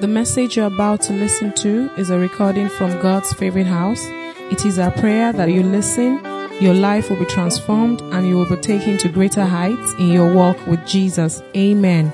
[0.00, 4.04] The message you're about to listen to is a recording from God's favorite house.
[4.50, 6.20] It is our prayer that you listen,
[6.60, 10.34] your life will be transformed, and you will be taken to greater heights in your
[10.34, 11.42] walk with Jesus.
[11.56, 12.12] Amen.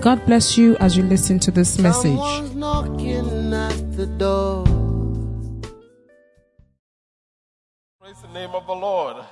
[0.00, 2.16] God bless you as you listen to this message.
[2.16, 4.64] Someone's knocking at the door.
[8.00, 9.22] Praise the name of the Lord.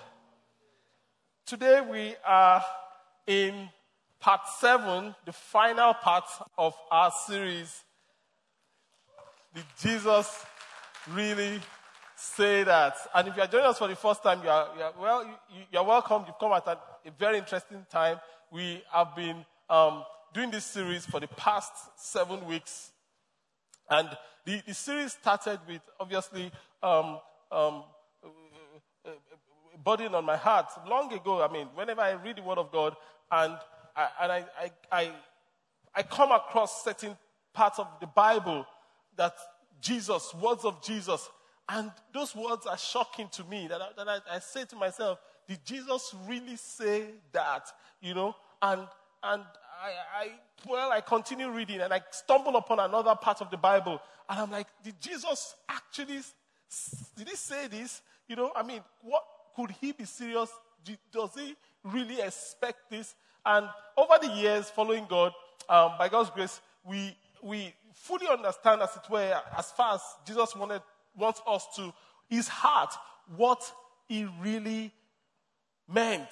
[1.46, 2.62] Today we are
[3.26, 3.70] in
[4.20, 6.24] part seven, the final part
[6.58, 7.84] of our series.
[9.56, 10.44] Did Jesus
[11.10, 11.58] really
[12.14, 12.94] say that?
[13.14, 15.24] And if you are joining us for the first time, you are, you are well,
[15.24, 16.24] you, you are welcome.
[16.26, 16.72] You've come at a,
[17.06, 18.18] a very interesting time.
[18.52, 22.90] We have been um, doing this series for the past seven weeks.
[23.88, 24.10] And
[24.44, 26.52] the, the series started with obviously
[26.82, 27.18] um,
[27.50, 27.84] um,
[29.82, 31.42] burden on my heart long ago.
[31.42, 32.94] I mean, whenever I read the Word of God
[33.30, 33.56] and
[33.96, 35.12] I, and I, I, I,
[35.94, 37.16] I come across certain
[37.54, 38.66] parts of the Bible
[39.16, 39.34] that
[39.80, 41.28] Jesus, words of Jesus,
[41.68, 43.66] and those words are shocking to me.
[43.68, 47.66] That, I, that I, I say to myself, did Jesus really say that?
[48.00, 48.80] You know, and
[49.22, 49.42] and
[49.82, 50.30] I, I
[50.66, 54.50] well, I continue reading and I stumble upon another part of the Bible, and I'm
[54.50, 56.20] like, did Jesus actually?
[57.16, 58.02] Did he say this?
[58.28, 59.22] You know, I mean, what
[59.54, 60.50] could he be serious?
[61.12, 63.14] Does he really expect this?
[63.44, 65.32] And over the years, following God,
[65.68, 70.54] um, by God's grace, we, we fully understand, as it were, as far as Jesus
[70.54, 70.82] wanted,
[71.16, 71.92] wants us to,
[72.28, 72.94] his heart,
[73.36, 73.60] what
[74.06, 74.92] he really
[75.88, 76.28] meant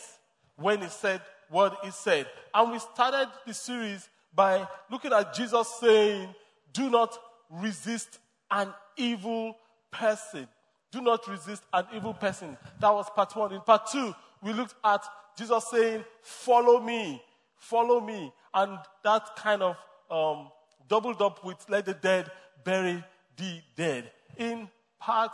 [0.56, 2.26] when he said what he said.
[2.52, 6.34] And we started the series by looking at Jesus saying,
[6.72, 7.16] Do not
[7.50, 8.18] resist
[8.50, 9.56] an evil
[9.90, 10.48] person.
[10.90, 12.56] Do not resist an evil person.
[12.80, 13.52] That was part one.
[13.52, 15.02] In part two, we looked at
[15.36, 17.22] Jesus saying, Follow me,
[17.56, 18.32] follow me.
[18.52, 19.76] And that kind of
[20.10, 20.48] um,
[20.88, 22.30] doubled up with let the dead
[22.64, 23.02] bury
[23.36, 24.10] the dead.
[24.36, 24.68] In
[24.98, 25.32] part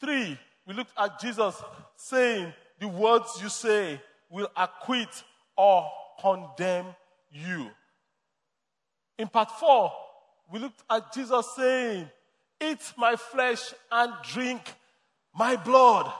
[0.00, 1.62] three, we looked at Jesus
[1.96, 5.22] saying, The words you say will acquit
[5.56, 5.88] or
[6.20, 6.86] condemn
[7.30, 7.68] you.
[9.18, 9.92] In part four,
[10.52, 12.08] we looked at Jesus saying,
[12.60, 14.60] Eat my flesh and drink
[15.34, 16.12] my blood.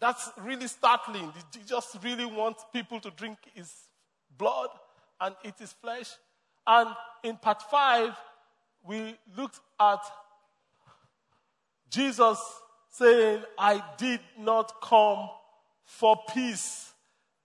[0.00, 1.32] That's really startling.
[1.32, 3.72] Did Jesus really want people to drink his
[4.36, 4.68] blood
[5.20, 6.10] and eat his flesh?
[6.66, 6.90] And
[7.22, 8.14] in part five,
[8.86, 10.00] we looked at
[11.90, 12.38] Jesus
[12.90, 15.28] saying, I did not come
[15.84, 16.92] for peace,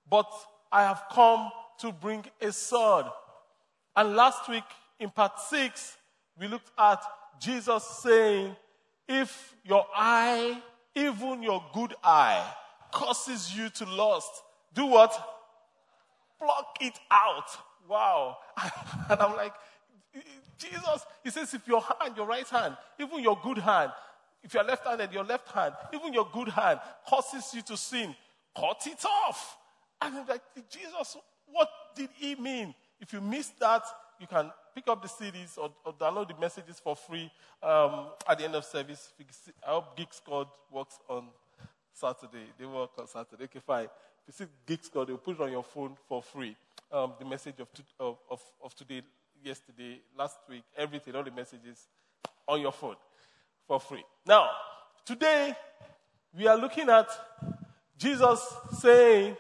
[0.09, 0.29] but
[0.71, 1.49] I have come
[1.79, 3.05] to bring a sword.
[3.95, 4.63] And last week,
[4.99, 5.97] in part six,
[6.39, 7.01] we looked at
[7.39, 8.55] Jesus saying,
[9.07, 10.61] if your eye,
[10.95, 12.53] even your good eye,
[12.91, 14.29] causes you to lust,
[14.73, 15.11] do what?
[16.37, 17.49] Pluck it out.
[17.89, 18.37] Wow.
[19.09, 19.53] and I'm like,
[20.57, 23.91] Jesus, he says, if your hand, your right hand, even your good hand,
[24.43, 28.15] if you're left handed, your left hand, even your good hand causes you to sin,
[28.55, 29.57] cut it off.
[30.01, 31.17] And I'm like, Jesus,
[31.51, 32.75] what did he mean?
[33.01, 33.83] If you miss that,
[34.19, 37.31] you can pick up the CDs or, or download the messages for free
[37.63, 39.13] um, at the end of service.
[39.65, 41.27] I hope Geek Squad works on
[41.93, 42.45] Saturday.
[42.57, 43.45] They work on Saturday.
[43.45, 43.87] Okay, fine.
[44.27, 46.55] If you see Geek Squad, they'll put it on your phone for free.
[46.91, 47.67] Um, the message of,
[47.99, 49.03] of, of, of today,
[49.43, 51.87] yesterday, last week, everything, all the messages
[52.47, 52.95] on your phone
[53.67, 54.03] for free.
[54.25, 54.49] Now,
[55.05, 55.53] today,
[56.35, 57.07] we are looking at
[57.95, 58.41] Jesus
[58.79, 59.37] saying,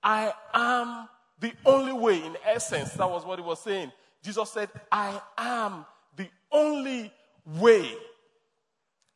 [0.00, 1.08] I am
[1.40, 3.90] the only way, in essence, that was what he was saying.
[4.22, 5.84] Jesus said, I am
[6.16, 7.12] the only
[7.44, 7.90] way.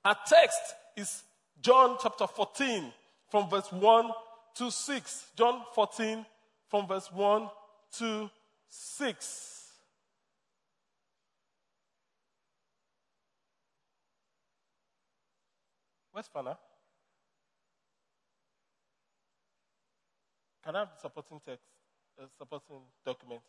[0.05, 0.61] Our text
[0.97, 1.23] is
[1.61, 2.93] John chapter 14,
[3.31, 4.11] from verse 1
[4.56, 5.27] to 6.
[5.37, 6.27] John 14,
[6.72, 7.50] from verse 1
[7.99, 8.31] to
[8.66, 9.72] 6.
[16.12, 16.56] Where's Fana?
[20.65, 21.66] Can I have the supporting text,
[22.19, 23.43] uh, supporting document?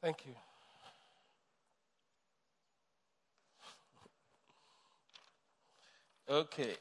[0.00, 0.49] Thank you.
[6.30, 6.76] Okay.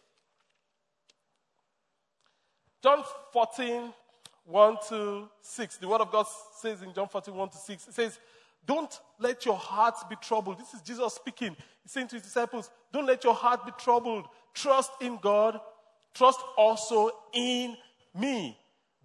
[2.83, 3.03] John
[3.33, 3.91] 14,
[4.45, 5.77] 1 to 6.
[5.77, 8.19] The word of God says in John 14, 1 to 6, it says,
[8.63, 10.59] Don't let your hearts be troubled.
[10.59, 11.57] This is Jesus speaking.
[11.81, 14.27] He's saying to his disciples, Don't let your heart be troubled.
[14.53, 15.59] Trust in God.
[16.13, 17.75] Trust also in
[18.15, 18.55] me.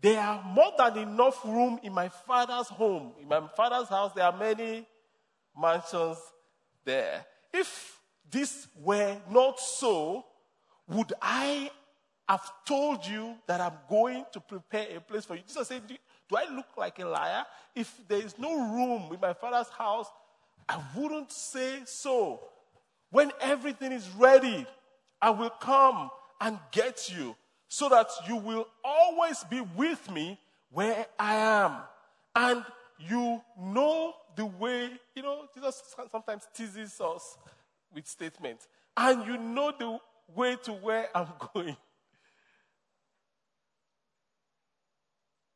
[0.02, 3.12] There are more than enough room in my father's home.
[3.18, 4.86] In my father's house, there are many
[5.58, 6.18] mansions
[6.84, 7.24] there.
[7.50, 7.98] If
[8.30, 10.26] this were not so,
[10.88, 11.70] would I
[12.28, 15.42] have told you that I'm going to prepare a place for you?
[15.46, 15.94] Jesus said, Do,
[16.28, 17.44] do I look like a liar?
[17.74, 20.08] If there is no room in my father's house,
[20.68, 22.40] I wouldn't say so.
[23.10, 24.66] When everything is ready,
[25.20, 26.10] I will come
[26.40, 27.36] and get you
[27.68, 30.38] so that you will always be with me
[30.70, 31.76] where I am.
[32.34, 32.64] And
[32.98, 37.38] you know the way, you know, Jesus sometimes teases us
[37.94, 38.66] with statements.
[38.96, 39.98] And you know the
[40.28, 41.76] way to where I'm going.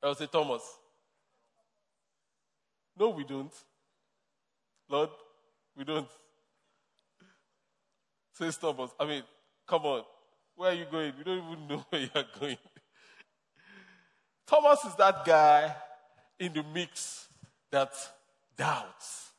[0.02, 0.62] I will say, Thomas.
[2.98, 3.52] No, we don't.
[4.88, 5.10] Lord,
[5.76, 6.08] we don't.
[8.32, 8.90] Say, Thomas.
[8.98, 9.22] I mean,
[9.66, 10.02] come on.
[10.56, 11.12] Where are you going?
[11.16, 12.56] We don't even know where you are going.
[14.46, 15.74] Thomas is that guy
[16.38, 17.28] in the mix
[17.70, 17.92] that
[18.56, 19.30] doubts.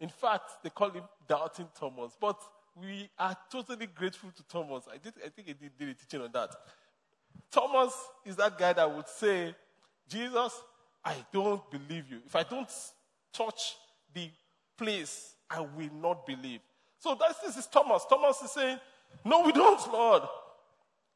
[0.00, 2.16] In fact, they call him Doubting Thomas.
[2.20, 2.38] But
[2.80, 4.84] we are totally grateful to Thomas.
[4.92, 6.50] I, did, I think he did, did a teaching on that.
[7.50, 7.92] Thomas
[8.24, 9.54] is that guy that would say,
[10.08, 10.52] Jesus,
[11.04, 12.20] I don't believe you.
[12.26, 12.68] If I don't
[13.32, 13.76] touch
[14.12, 14.30] the
[14.76, 16.60] place, I will not believe.
[16.98, 18.04] So that's, this is Thomas.
[18.08, 18.78] Thomas is saying,
[19.24, 20.22] No, we don't, Lord.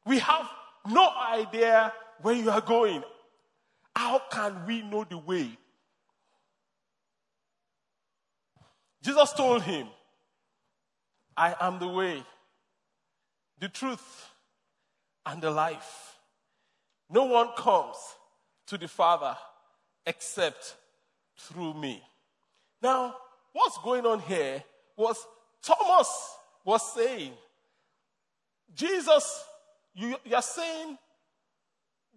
[0.06, 0.48] We have
[0.88, 1.92] no idea
[2.22, 3.02] where you are going.
[3.94, 5.50] How can we know the way?
[9.02, 9.88] Jesus told him,
[11.40, 12.22] I am the way,
[13.58, 14.28] the truth,
[15.24, 16.18] and the life.
[17.08, 17.96] No one comes
[18.66, 19.34] to the Father
[20.04, 20.76] except
[21.38, 22.02] through me.
[22.82, 23.16] Now,
[23.54, 24.62] what's going on here
[24.98, 25.16] was
[25.62, 27.32] Thomas was saying,
[28.74, 29.42] Jesus,
[29.94, 30.98] you, you are saying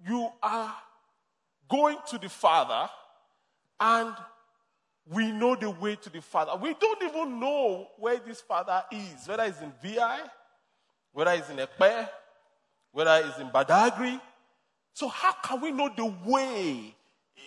[0.06, 0.75] you are
[1.70, 2.90] going to the Father
[3.80, 4.14] and
[5.09, 6.55] we know the way to the Father.
[6.55, 10.19] We don't even know where this Father is, whether it's in VI,
[11.11, 12.09] whether it's in Ekpe,
[12.91, 14.19] whether it's in Badagri.
[14.94, 16.95] So, how can we know the way?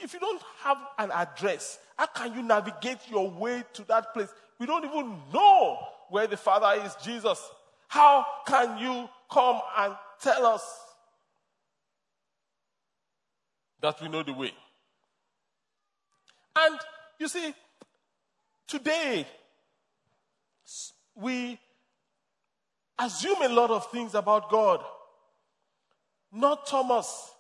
[0.03, 4.29] If you don't have an address, how can you navigate your way to that place?
[4.59, 5.79] We don't even know
[6.11, 7.43] where the Father is, Jesus.
[7.89, 10.63] How can you come and tell us
[13.81, 14.53] that we know the way?
[16.59, 16.79] And
[17.19, 17.55] you see,
[18.67, 19.27] today,
[21.15, 21.59] we
[22.99, 24.85] assume a lot of things about God.
[26.33, 27.31] Not Thomas.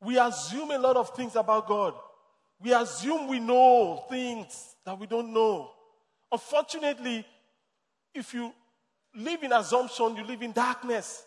[0.00, 1.94] We assume a lot of things about God.
[2.60, 5.70] We assume we know things that we don't know.
[6.30, 7.24] Unfortunately,
[8.14, 8.52] if you
[9.14, 11.24] live in assumption, you live in darkness.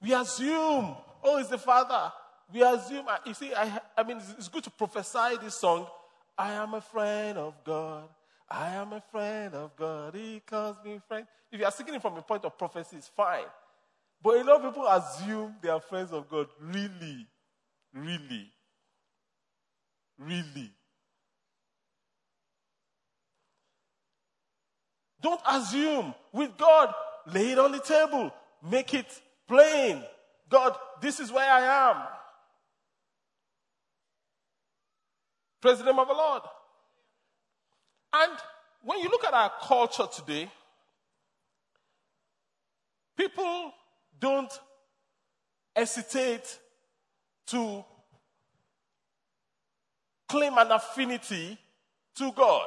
[0.00, 2.12] We assume, oh, it's the Father.
[2.52, 5.86] We assume, you see, I, I mean, it's good to prophesy this song
[6.36, 8.08] I am a friend of God.
[8.48, 10.14] I am a friend of God.
[10.14, 11.26] He calls me friend.
[11.50, 13.44] If you are singing from a point of prophecy, it's fine.
[14.22, 16.48] But a lot of people assume they are friends of God.
[16.60, 17.26] Really?
[17.94, 18.50] Really?
[20.18, 20.70] Really?
[25.20, 26.14] Don't assume.
[26.32, 26.94] With God,
[27.32, 28.32] lay it on the table.
[28.68, 30.02] Make it plain.
[30.48, 31.96] God, this is where I am.
[35.62, 36.42] Praise the name of the Lord.
[38.12, 38.32] And
[38.82, 40.50] when you look at our culture today,
[43.16, 43.72] people
[44.18, 44.52] don't
[45.74, 46.58] hesitate
[47.46, 47.84] to
[50.28, 51.56] claim an affinity
[52.16, 52.66] to God.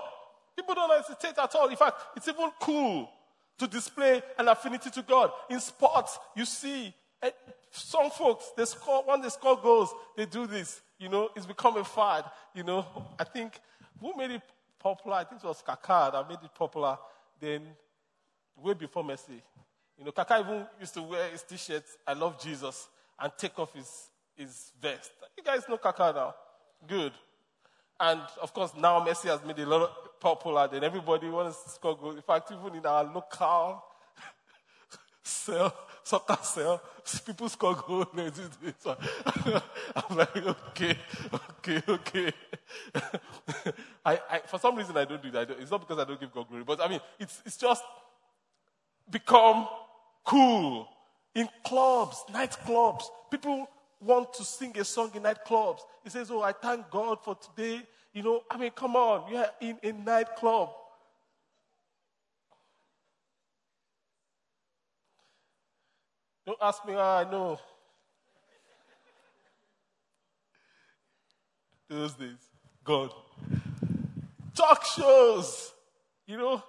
[0.55, 1.67] People don't hesitate at all.
[1.67, 3.09] In fact, it's even cool
[3.57, 5.31] to display an affinity to God.
[5.49, 7.31] In sports, you see eh,
[7.71, 10.81] some folks, they score, when they score goals, they do this.
[10.97, 12.25] You know, it's become a fad.
[12.53, 12.85] You know,
[13.19, 13.59] I think
[13.99, 14.41] who made it
[14.79, 15.17] popular?
[15.17, 16.97] I think it was Kaká that made it popular.
[17.39, 17.63] Then,
[18.55, 19.41] way before Messi.
[19.97, 22.87] You know, Kaká even used to wear his t-shirt, I love Jesus,
[23.19, 25.11] and take off his, his vest.
[25.37, 26.35] You guys know Kaká now.
[26.87, 27.13] Good.
[27.99, 30.67] And of course, now Messi has made it a lot popular.
[30.67, 32.15] Then everybody wants to score goals.
[32.15, 33.83] In fact, even in our local
[35.23, 35.73] cell,
[36.05, 36.81] soccer cell,
[37.25, 37.75] people score.
[38.15, 40.97] I'm like, okay,
[41.33, 42.31] okay, okay.
[44.05, 45.49] I, I, for some reason, I don't do that.
[45.59, 47.83] It's not because I don't give God glory, but I mean, it's, it's just
[49.09, 49.67] become
[50.23, 50.87] cool
[51.33, 53.05] in clubs, nightclubs.
[53.31, 53.67] People
[53.99, 55.79] want to sing a song in nightclubs.
[56.03, 57.81] He says, Oh, I thank God for today.
[58.13, 60.69] You know, I mean, come on, you are in a nightclub.
[66.45, 67.59] Don't ask me how I know.
[71.89, 72.49] Those days,
[72.83, 73.11] God.
[74.55, 75.71] Talk shows.
[76.27, 76.63] You know,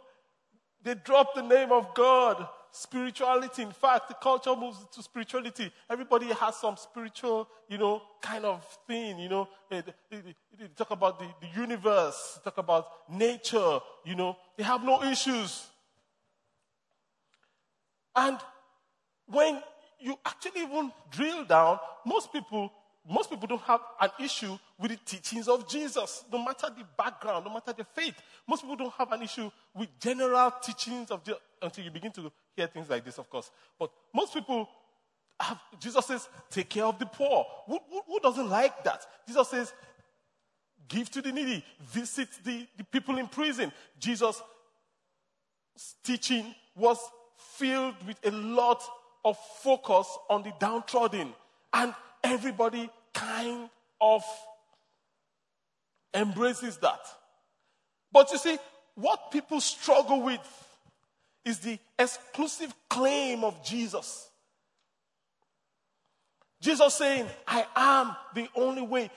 [0.82, 2.46] They drop the name of God.
[2.70, 3.62] Spirituality.
[3.62, 5.72] In fact, the culture moves to spirituality.
[5.88, 9.48] Everybody has some spiritual, you know, kind of thing, you know.
[9.70, 10.18] They, they,
[10.58, 14.36] they, talk about the, the universe, talk about nature, you know.
[14.58, 15.66] They have no issues.
[18.14, 18.38] And
[19.26, 19.62] when
[19.98, 22.70] you actually even drill down, most people,
[23.08, 27.44] most people don't have an issue with the teachings of Jesus, no matter the background,
[27.46, 28.14] no matter the faith.
[28.46, 32.30] Most people don't have an issue with general teachings of Jesus until you begin to
[32.54, 33.50] hear things like this, of course.
[33.78, 34.68] But most people
[35.40, 37.46] have, Jesus says, take care of the poor.
[37.66, 39.06] Who, who, who doesn't like that?
[39.26, 39.72] Jesus says,
[40.88, 43.72] give to the needy, visit the, the people in prison.
[43.98, 44.42] Jesus'
[46.04, 46.98] teaching was
[47.36, 48.82] filled with a lot
[49.26, 51.34] of focus on the downtrodden.
[51.72, 51.92] And
[52.22, 53.68] everybody kind
[54.00, 54.22] of
[56.14, 57.00] embraces that.
[58.12, 58.56] But you see,
[58.94, 60.40] what people struggle with
[61.44, 64.30] is the exclusive claim of Jesus.
[66.60, 69.10] Jesus saying, I am the only way.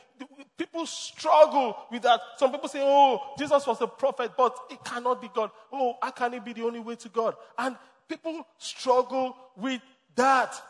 [0.58, 2.20] People struggle with that.
[2.38, 5.52] Some people say, oh, Jesus was a prophet, but it cannot be God.
[5.72, 7.36] Oh, how can it be the only way to God?
[7.58, 7.78] And
[8.10, 9.82] people struggle with
[10.20, 10.62] that.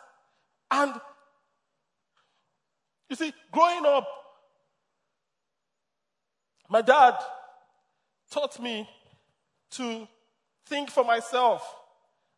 [0.72, 0.94] And
[3.10, 4.08] you see, growing up,
[6.70, 7.16] my dad
[8.32, 8.88] taught me
[9.72, 10.08] to
[10.68, 11.76] think for myself.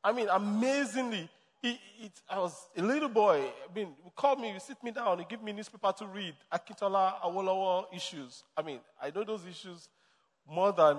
[0.04, 1.30] I mean, amazingly,
[1.62, 3.42] he, he, I was a little boy.
[3.42, 6.34] I mean, he called me, he sit me down, he give me newspaper to read,
[6.52, 8.44] Akintola Awolowo issues.
[8.58, 9.90] I mean, I know those issues
[10.50, 10.98] more than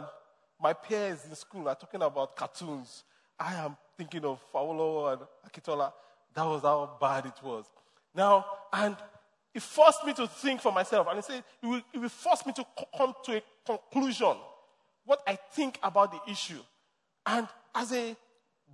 [0.60, 3.02] my peers in school are talking about cartoons.
[3.38, 5.92] I am thinking of Awolowo and Akintola.
[6.34, 7.64] That was how bad it was.
[8.14, 8.96] Now, and
[9.54, 11.06] it forced me to think for myself.
[11.08, 12.66] And he said, it will, it will force me to
[12.98, 14.34] come to a conclusion.
[15.04, 16.60] What I think about the issue.
[17.26, 18.16] And as a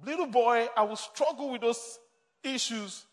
[0.05, 1.99] little boy, I would struggle with those
[2.43, 3.05] issues.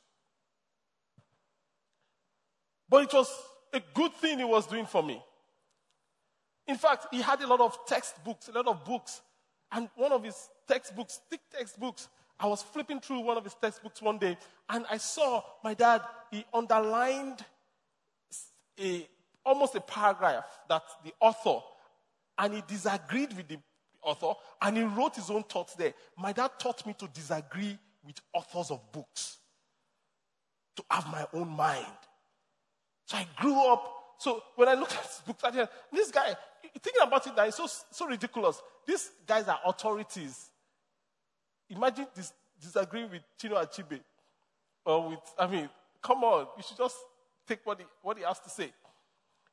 [2.88, 3.30] But it was
[3.74, 5.22] a good thing he was doing for me.
[6.68, 9.22] In fact, he had a lot of textbooks, a lot of books.
[9.72, 12.08] And one of his textbooks, thick textbooks,
[12.40, 14.38] I was flipping through one of his textbooks one day,
[14.70, 17.44] and I saw my dad, he underlined
[18.80, 19.08] a,
[19.46, 21.64] almost a paragraph that the author,
[22.38, 23.58] and he disagreed with the
[24.02, 25.94] author, and he wrote his own thoughts there.
[26.18, 29.38] My dad taught me to disagree with authors of books,
[30.76, 31.86] to have my own mind.
[33.06, 33.92] So I grew up.
[34.18, 36.36] So when I look at his books, I this guy,
[36.82, 38.62] thinking about it now, it's so, so ridiculous.
[38.86, 40.50] These guys are authorities.
[41.70, 44.00] Imagine this, disagreeing with Chinua Achebe.
[44.86, 45.70] Or with, I mean,
[46.02, 46.96] come on, you should just
[47.48, 48.72] take what he, what he has to say.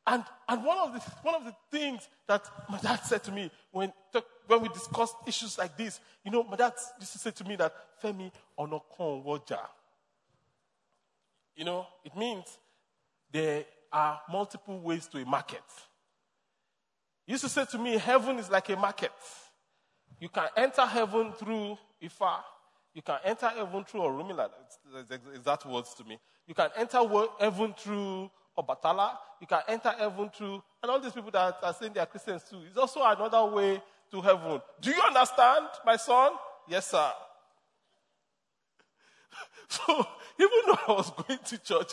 [0.06, 3.50] And, and one, of the, one of the things that my dad said to me
[3.70, 3.92] when,
[4.46, 7.56] when we discussed issues like this, you know, my dad used to say to me
[7.56, 7.72] that,
[8.02, 9.60] Femi onokon woja.
[11.56, 12.58] You know, it means
[13.30, 15.62] there are multiple ways to a market.
[17.26, 19.12] He used to say to me, heaven is like a market.
[20.20, 22.38] You can enter heaven through Ifa.
[22.94, 24.50] You can enter heaven through Orunmila.
[25.34, 26.18] Exact words to me.
[26.46, 26.98] You can enter
[27.40, 29.16] heaven through Obatala.
[29.40, 32.44] You can enter heaven through, and all these people that are saying they are Christians
[32.48, 32.62] too.
[32.68, 34.60] It's also another way to heaven.
[34.80, 36.32] Do you understand, my son?
[36.68, 37.10] Yes, sir.
[39.68, 40.06] So
[40.38, 41.92] even though I was going to church,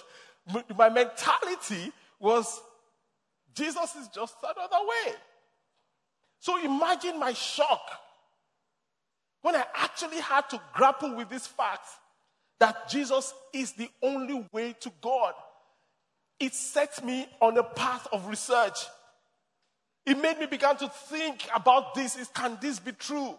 [0.77, 2.61] my mentality was
[3.59, 5.13] Jesus is just another way.
[6.39, 7.81] So imagine my shock
[9.41, 11.87] when I actually had to grapple with this fact
[12.59, 15.33] that Jesus is the only way to God,
[16.39, 18.79] it set me on a path of research.
[20.05, 22.15] It made me begin to think about this.
[22.17, 23.37] Is, can this be true?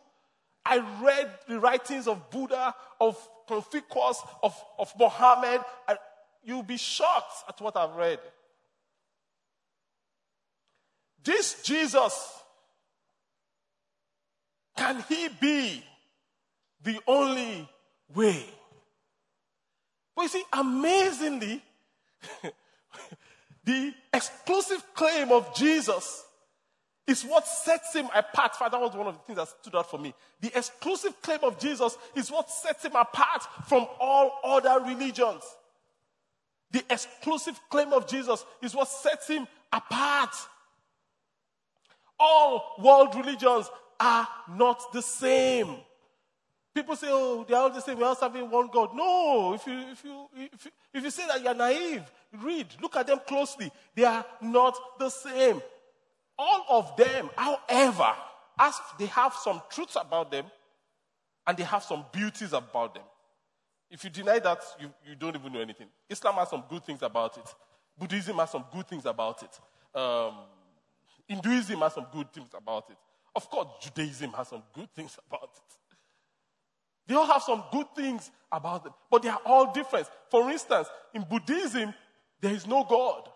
[0.65, 5.63] I read the writings of Buddha, of Confucius, of, of Mohammed.
[5.89, 5.99] and
[6.45, 8.19] you'll be shocked at what I've read.
[11.23, 12.43] This Jesus,
[14.77, 15.85] can he be
[16.83, 17.69] the only
[18.15, 18.45] way?
[20.17, 21.63] But you see, amazingly,
[23.65, 26.25] the exclusive claim of Jesus
[27.07, 28.55] is what sets him apart.
[28.55, 30.15] Father, That was one of the things that stood out for me.
[30.41, 35.43] The exclusive claim of Jesus is what sets him apart from all other religions.
[36.71, 40.35] The exclusive claim of Jesus is what sets him apart.
[42.21, 45.77] All world religions are not the same.
[46.75, 47.99] People say, oh, they're all the same.
[47.99, 48.91] We're all serving one God.
[48.95, 52.03] No, if you, if you, if you, if you say that you're naive,
[52.43, 53.73] read, look at them closely.
[53.95, 55.61] They are not the same.
[56.39, 58.13] All of them, however,
[58.59, 60.45] as they have some truths about them,
[61.47, 63.03] and they have some beauties about them.
[63.91, 65.89] If you deny that, you, you don't even know anything.
[66.09, 67.55] Islam has some good things about it.
[67.99, 69.99] Buddhism has some good things about it.
[69.99, 70.35] Um,
[71.31, 72.97] Hinduism has some good things about it.
[73.37, 75.97] Of course, Judaism has some good things about it.
[77.07, 80.09] They all have some good things about them, but they are all different.
[80.29, 81.95] For instance, in Buddhism,
[82.41, 83.29] there is no God.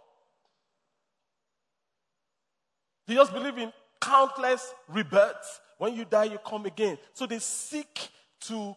[3.06, 5.60] They just believe in countless rebirths.
[5.78, 6.98] When you die, you come again.
[7.12, 8.08] So they seek
[8.42, 8.74] to,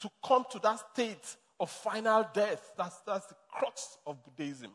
[0.00, 2.72] to come to that state of final death.
[2.78, 4.70] That's, that's the crux of Buddhism.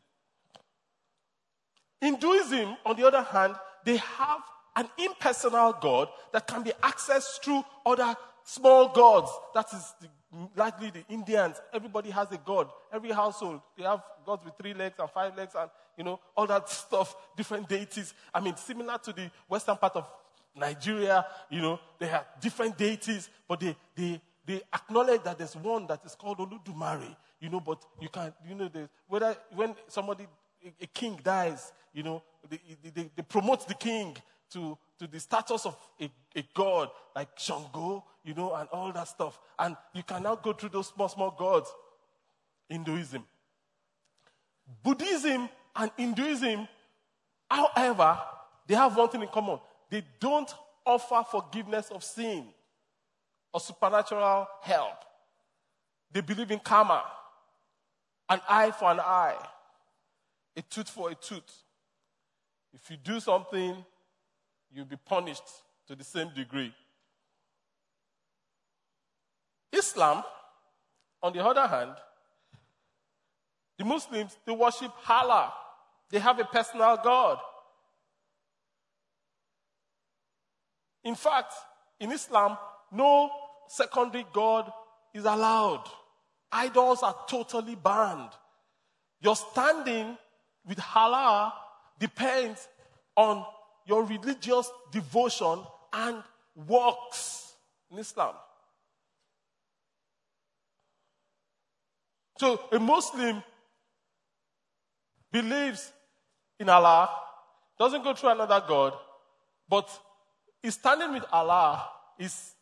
[2.02, 4.42] Hinduism, on the other hand, they have
[4.76, 9.32] an impersonal God that can be accessed through other small gods.
[9.54, 10.08] That is the,
[10.56, 11.62] likely the Indians.
[11.74, 12.70] Everybody has a God.
[12.92, 16.48] Every household, they have gods with three legs and five legs and, you know, all
[16.48, 18.14] that stuff, different deities.
[18.34, 20.08] I mean, similar to the western part of
[20.56, 25.88] Nigeria, you know, they have different deities, but they, they, they acknowledge that there's one
[25.88, 28.70] that is called Olodumare, you know, but you can't, you know,
[29.08, 30.26] whether, when somebody,
[30.66, 32.60] a, a king dies, you know, they,
[32.94, 34.16] they, they promote the king
[34.52, 39.08] to, to the status of a, a god like Shango, you know, and all that
[39.08, 39.40] stuff.
[39.58, 41.74] And you can now go through those small, small gods.
[42.70, 43.24] Hinduism.
[44.84, 46.68] Buddhism and Hinduism,
[47.50, 48.18] however,
[48.68, 49.60] they have one thing in common.
[49.90, 50.52] They don't
[50.86, 52.46] offer forgiveness of sin
[53.54, 55.06] or supernatural help.
[56.12, 57.04] They believe in karma,
[58.30, 59.38] an eye for an eye,
[60.56, 61.64] a tooth for a tooth.
[62.76, 63.84] If you do something,
[64.70, 65.48] you'll be punished
[65.88, 66.74] to the same degree.
[69.72, 70.24] Islam,
[71.24, 71.92] on the other hand,
[73.78, 75.54] the Muslims, they worship Allah.
[76.10, 77.38] They have a personal God.
[81.04, 81.54] In fact,
[82.00, 82.58] in Islam,
[82.92, 83.32] no
[83.68, 84.72] secondary God
[85.14, 85.84] is allowed.
[86.52, 88.32] Idols are totally banned.
[89.22, 90.18] Your standing
[90.66, 91.54] with Allah
[92.00, 92.68] depends
[93.16, 93.46] on
[93.86, 95.60] your religious devotion
[95.94, 96.24] and
[96.68, 97.54] works
[97.92, 98.36] in Islam.
[102.38, 103.42] So a Muslim
[105.32, 105.92] believes
[106.60, 107.10] in Allah,
[107.78, 108.94] doesn't go through another God,
[109.68, 109.90] but
[110.62, 112.54] his standing with Allah is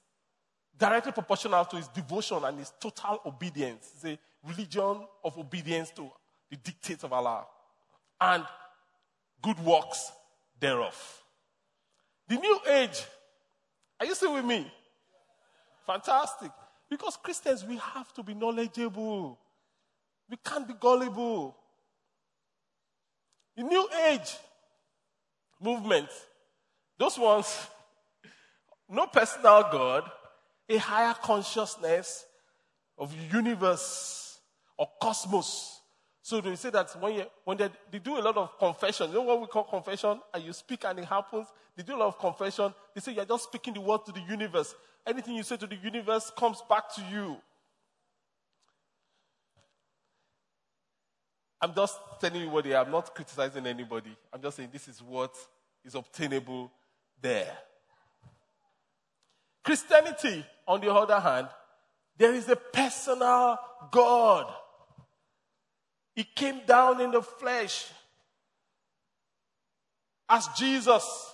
[0.77, 3.91] directly proportional to his devotion and his total obedience.
[3.95, 6.09] It's a religion of obedience to
[6.49, 7.45] the dictates of Allah
[8.19, 8.43] and
[9.43, 10.11] good works
[10.59, 11.21] thereof.
[12.27, 13.03] The new age,
[13.99, 14.71] are you still with me?
[15.85, 16.51] Fantastic.
[16.89, 19.37] Because Christians, we have to be knowledgeable.
[20.29, 21.55] We can't be gullible.
[23.55, 24.35] The new age
[25.61, 26.07] movement,
[26.97, 27.67] those ones,
[28.89, 30.09] no personal God,
[30.69, 32.25] a higher consciousness
[32.97, 34.39] of universe
[34.77, 35.81] or cosmos
[36.25, 39.15] so they say that when, you, when they, they, do a lot of confession, you
[39.15, 40.21] know what we call confession?
[40.33, 41.47] And you speak and it happens.
[41.75, 42.73] They do a lot of confession.
[42.95, 44.73] They say you're just speaking the word to the universe.
[45.05, 47.35] Anything you say to the universe comes back to you.
[51.59, 52.85] I'm just telling you what they are.
[52.85, 54.15] I'm not criticizing anybody.
[54.31, 55.35] I'm just saying this is what
[55.83, 56.71] is obtainable
[57.21, 57.51] there.
[59.61, 61.49] Christianity, on the other hand,
[62.17, 63.57] there is a personal
[63.91, 64.53] God
[66.15, 67.87] he came down in the flesh
[70.29, 71.33] as Jesus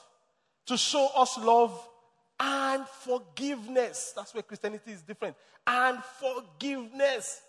[0.65, 1.87] to show us love
[2.39, 4.13] and forgiveness.
[4.15, 5.35] That's where Christianity is different.
[5.67, 7.41] And forgiveness.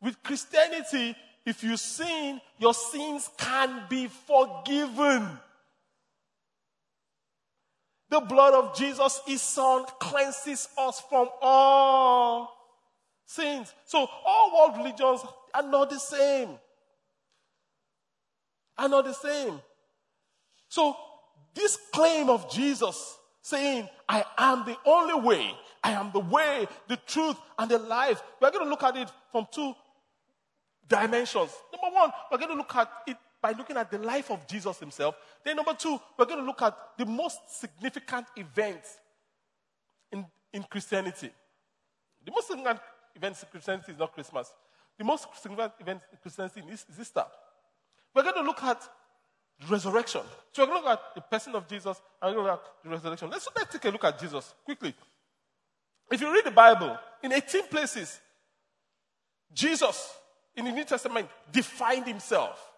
[0.00, 5.28] With Christianity, if you sin, your sins can be forgiven.
[8.08, 12.63] The blood of Jesus, his son, cleanses us from all
[13.26, 13.72] sins.
[13.86, 15.20] So all world religions
[15.52, 16.50] are not the same.
[18.76, 19.60] Are not the same.
[20.68, 20.96] So
[21.54, 25.50] this claim of Jesus saying, I am the only way,
[25.82, 28.22] I am the way, the truth, and the life.
[28.40, 29.74] We're going to look at it from two
[30.88, 31.50] dimensions.
[31.72, 34.78] Number one, we're going to look at it by looking at the life of Jesus
[34.78, 35.14] himself.
[35.44, 38.80] Then, number two, we're going to look at the most significant event
[40.10, 41.30] in, in Christianity.
[42.24, 42.80] The most significant
[43.14, 44.52] event in Christianity is not Christmas.
[44.98, 47.24] The most significant event in Christianity is Easter.
[48.14, 48.80] We're going to look at
[49.68, 50.22] resurrection.
[50.52, 52.60] So we're going to look at the person of Jesus and we're going to look
[52.60, 53.30] at the resurrection.
[53.30, 54.94] Let's, let's take a look at Jesus quickly.
[56.10, 58.20] If you read the Bible, in 18 places,
[59.52, 60.12] Jesus
[60.56, 62.70] in the New Testament defined himself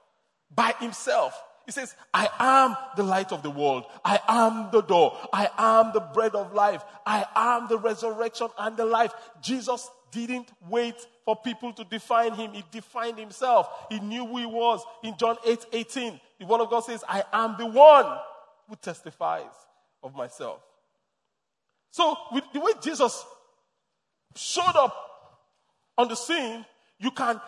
[0.55, 1.41] by himself.
[1.67, 3.85] He says, I am the light of the world.
[4.05, 5.19] I am the door.
[5.33, 6.85] I am the bread of life.
[7.05, 9.13] I am the resurrection and the life.
[9.43, 12.53] Jesus didn't wait for people to define him.
[12.53, 13.69] He defined himself.
[13.91, 14.81] He knew who he was.
[15.03, 18.17] In John 8 18, the word of God says, I am the one
[18.69, 19.43] who testifies
[20.05, 20.61] of myself.
[21.91, 23.25] So, with the way Jesus
[24.37, 24.95] showed up
[25.99, 26.65] on the scene,
[27.01, 27.41] you can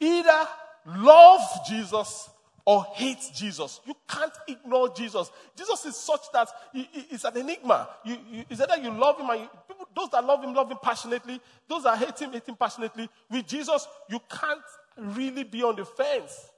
[0.00, 0.48] either
[0.86, 2.28] love Jesus
[2.66, 3.80] or hate Jesus.
[3.86, 5.30] You can't ignore Jesus.
[5.56, 7.88] Jesus is such that he's an enigma.
[8.04, 10.70] You, you, it's either you love him and you, people, those that love him love
[10.70, 11.40] him passionately.
[11.68, 13.08] Those that hate him hate him passionately.
[13.30, 14.62] With Jesus, you can't
[14.96, 16.50] really be on the fence.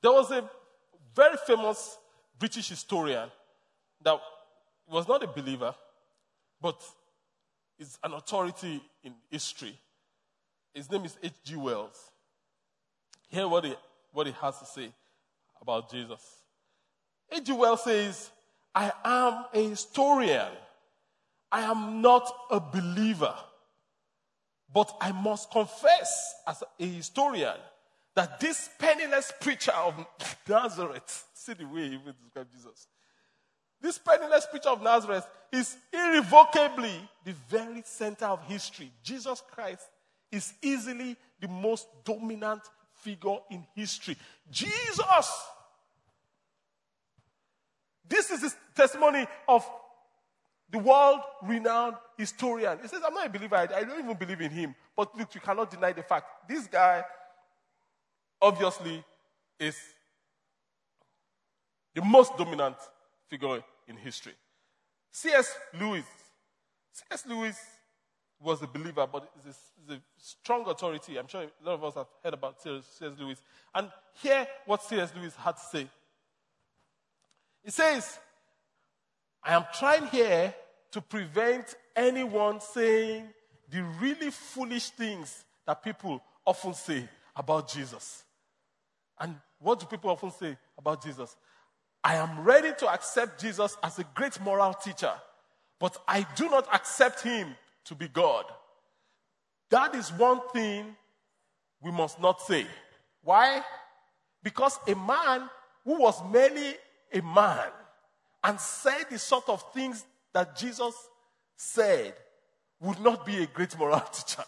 [0.00, 0.48] There was a
[1.14, 1.98] very famous
[2.38, 3.30] British historian
[4.02, 4.18] that
[4.90, 5.74] was not a believer,
[6.60, 6.82] but
[7.78, 9.76] is an authority in history.
[10.74, 11.56] His name is H.G.
[11.56, 12.10] Wells.
[13.28, 13.74] Hear what he,
[14.12, 14.90] what he has to say
[15.60, 16.20] about Jesus.
[17.30, 17.52] H.G.
[17.52, 18.30] Wells says,
[18.74, 20.52] I am a historian.
[21.50, 23.34] I am not a believer.
[24.72, 27.56] But I must confess as a historian
[28.14, 29.94] that this penniless preacher of
[30.48, 32.86] Nazareth, see the way he even described Jesus,
[33.82, 38.90] this penniless preacher of Nazareth is irrevocably the very center of history.
[39.02, 39.88] Jesus Christ
[40.30, 42.62] is easily the most dominant
[42.94, 44.16] figure in history.
[44.50, 45.30] Jesus!
[48.08, 49.68] This is the testimony of
[50.70, 52.78] the world renowned historian.
[52.80, 53.56] He says, I'm not a believer.
[53.56, 54.74] I don't even believe in him.
[54.96, 56.48] But look, you cannot deny the fact.
[56.48, 57.04] This guy
[58.40, 59.04] obviously
[59.58, 59.76] is
[61.94, 62.76] the most dominant
[63.28, 64.34] figure in history.
[65.10, 65.54] C.S.
[65.78, 66.04] Lewis.
[66.92, 67.26] C.S.
[67.26, 67.58] Lewis
[68.40, 69.56] was a believer, but is
[69.88, 71.18] a, a, strong authority.
[71.18, 73.12] I'm sure a lot of us have heard about C.S.
[73.18, 73.40] Lewis.
[73.74, 73.88] And
[74.20, 75.12] hear what C.S.
[75.16, 75.86] Lewis had to say.
[77.64, 78.18] He says,
[79.42, 80.54] I am trying here
[80.92, 83.28] to prevent anyone saying
[83.70, 88.24] the really foolish things that people often say about Jesus.
[89.18, 91.36] And what do people often say about Jesus?
[92.04, 95.12] I am ready to accept Jesus as a great moral teacher,
[95.78, 98.44] but I do not accept him to be God.
[99.70, 100.96] That is one thing
[101.80, 102.66] we must not say.
[103.22, 103.62] Why?
[104.42, 105.48] Because a man
[105.84, 106.74] who was merely
[107.12, 107.68] a man
[108.44, 110.94] and said the sort of things that Jesus
[111.56, 112.14] said
[112.80, 114.44] would not be a great moral teacher.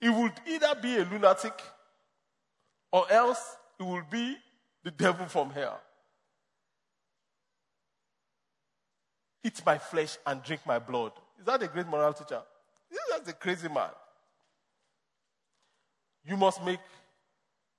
[0.00, 1.62] He would either be a lunatic
[2.92, 4.36] or else it will be
[4.82, 5.80] the devil from hell.
[9.42, 11.12] Eat my flesh and drink my blood.
[11.38, 12.42] Is that a great moral teacher?
[13.10, 13.90] That's a crazy man.
[16.24, 16.80] You must make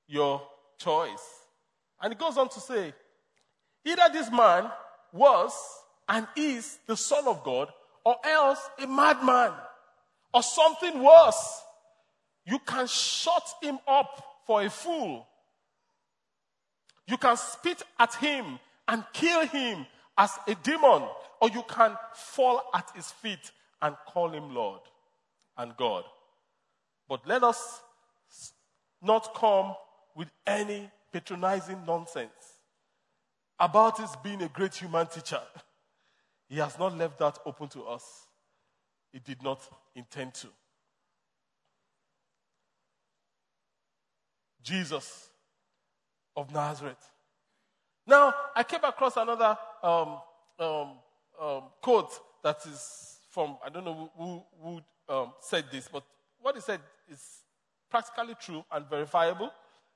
[0.07, 0.41] your
[0.77, 1.23] choice.
[2.01, 2.93] And he goes on to say,
[3.83, 4.69] either this man
[5.11, 5.53] was
[6.07, 7.69] and is the Son of God,
[8.03, 9.51] or else a madman,
[10.33, 11.61] or something worse.
[12.45, 15.25] You can shut him up for a fool
[17.07, 19.85] you can spit at him and kill him
[20.17, 21.03] as a demon,
[21.41, 24.81] or you can fall at his feet and call him Lord
[25.57, 26.03] and God.
[27.07, 27.81] But let us
[29.01, 29.75] not come
[30.15, 32.31] with any patronizing nonsense
[33.59, 35.41] about his being a great human teacher.
[36.47, 38.27] He has not left that open to us.
[39.11, 39.59] He did not
[39.95, 40.47] intend to.
[44.61, 45.29] Jesus
[46.35, 47.11] of Nazareth.
[48.07, 50.17] Now, I came across another um,
[50.59, 50.91] um,
[51.41, 52.11] um, quote
[52.43, 54.81] that is from, I don't know who, who
[55.13, 56.03] um, said this, but
[56.41, 56.79] what he said
[57.11, 57.21] is
[57.89, 59.51] practically true and verifiable.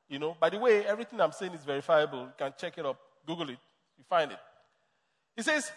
[0.08, 2.22] You know, by the way, everything I'm saying is verifiable.
[2.22, 3.60] You can check it up, Google it,
[3.98, 4.40] you find it.
[5.36, 5.72] He says,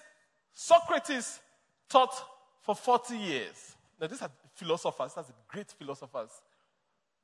[0.54, 1.40] Socrates
[1.88, 2.14] taught
[2.62, 3.76] for 40 years.
[4.00, 6.30] Now, these are philosophers, that's great philosophers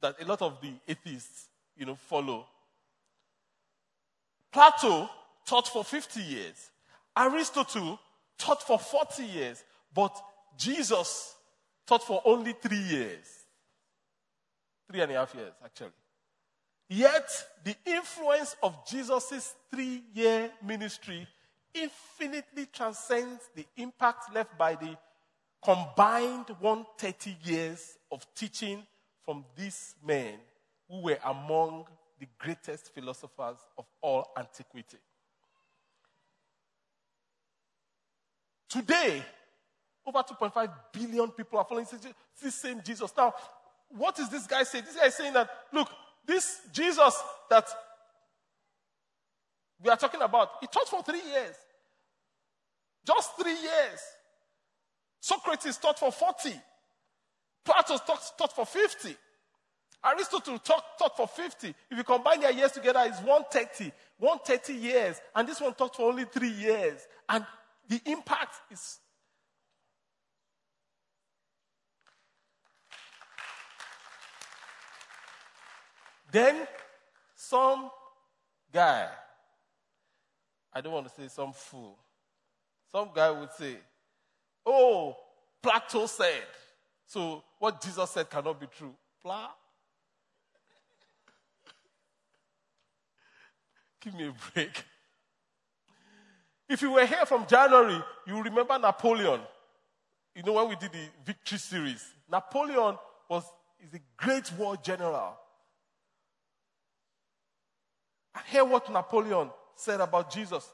[0.01, 2.47] that a lot of the atheists, you know, follow
[4.53, 5.09] Plato
[5.47, 6.71] taught for 50 years.
[7.17, 7.99] Aristotle
[8.39, 9.65] taught for 40 years.
[9.95, 10.17] But
[10.57, 11.35] Jesus
[11.87, 13.27] taught for only three years.
[14.91, 15.91] Three and a half years, actually.
[16.89, 17.29] Yet,
[17.65, 21.27] the influence of Jesus' three year ministry
[21.75, 24.97] infinitely transcends the impact left by the
[25.63, 28.87] combined 130 years of teaching
[29.25, 30.35] from these men
[30.89, 31.85] who were among
[32.19, 34.99] the greatest philosophers of all antiquity.
[38.69, 39.23] Today,
[40.07, 41.87] over 2.5 billion people are following
[42.43, 43.13] this same Jesus.
[43.17, 43.35] Now,
[43.91, 44.85] what is this guy saying?
[44.85, 45.89] This guy is saying that, look,
[46.27, 47.67] this Jesus that
[49.83, 51.55] we are talking about, he taught for three years.
[53.07, 54.01] Just three years.
[55.21, 56.53] Socrates taught for 40.
[57.65, 59.17] Plato taught, taught for 50.
[60.05, 61.75] Aristotle taught, for 50.
[61.91, 63.93] If you combine their years together, it's 130.
[64.19, 65.21] 130 years.
[65.35, 67.07] And this one taught for only three years.
[67.29, 67.45] And
[67.89, 68.99] the impact is.
[76.31, 76.67] Then
[77.35, 77.91] some
[78.73, 79.09] guy,
[80.73, 81.99] I don't want to say some fool,
[82.93, 83.79] some guy would say,
[84.67, 85.17] Oh,
[85.63, 86.45] Plato said.
[87.07, 88.95] So what Jesus said cannot be true.
[89.23, 89.49] Pla?
[94.01, 94.85] Give me a break.
[96.69, 99.41] If you were here from January, you remember Napoleon.
[100.35, 102.05] You know when we did the victory series.
[102.31, 102.97] Napoleon
[103.29, 103.45] was
[103.81, 105.37] is a great war general.
[108.35, 110.69] And hear what Napoleon said about Jesus.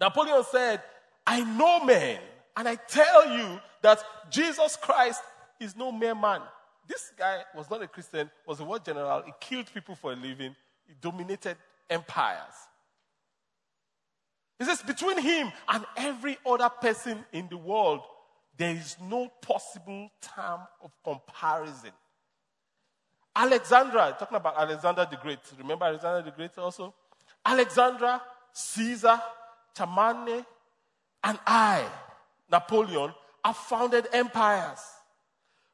[0.00, 0.82] Napoleon said,
[1.26, 2.20] I know men,
[2.56, 5.22] and I tell you that Jesus Christ
[5.60, 6.40] is no mere man.
[6.86, 9.22] This guy was not a Christian, was a war general.
[9.22, 10.54] He killed people for a living.
[10.86, 11.56] He dominated
[11.90, 12.54] empires.
[14.58, 18.00] He says, between him and every other person in the world,
[18.56, 21.92] there is no possible term of comparison.
[23.36, 25.38] Alexandra, talking about Alexander the Great.
[25.58, 26.92] Remember Alexander the Great also?
[27.46, 28.20] Alexandra,
[28.52, 29.22] Caesar,
[29.76, 30.44] Charlemagne,
[31.22, 31.84] and I,
[32.50, 34.80] Napoleon, have founded empires.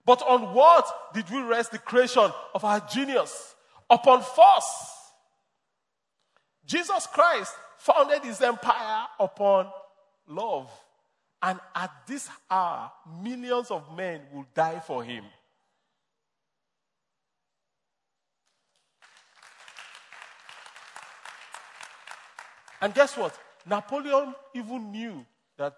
[0.05, 3.55] But on what did we rest the creation of our genius?
[3.89, 4.94] Upon force.
[6.67, 9.69] Jesus Christ founded his empire upon
[10.27, 10.71] love.
[11.43, 12.91] And at this hour,
[13.23, 15.25] millions of men will die for him.
[22.81, 23.39] And guess what?
[23.67, 25.25] Napoleon even knew
[25.57, 25.75] that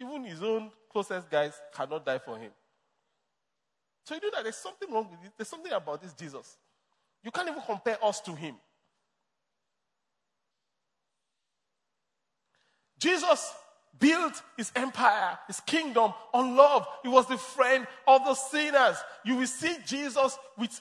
[0.00, 2.50] even his own closest guys cannot die for him.
[4.04, 5.32] So you know that there's something wrong with it.
[5.36, 6.56] There's something about this Jesus.
[7.22, 8.54] You can't even compare us to him.
[12.98, 13.54] Jesus
[13.98, 16.86] built his empire, his kingdom on love.
[17.02, 18.96] He was the friend of the sinners.
[19.24, 20.80] You will see Jesus with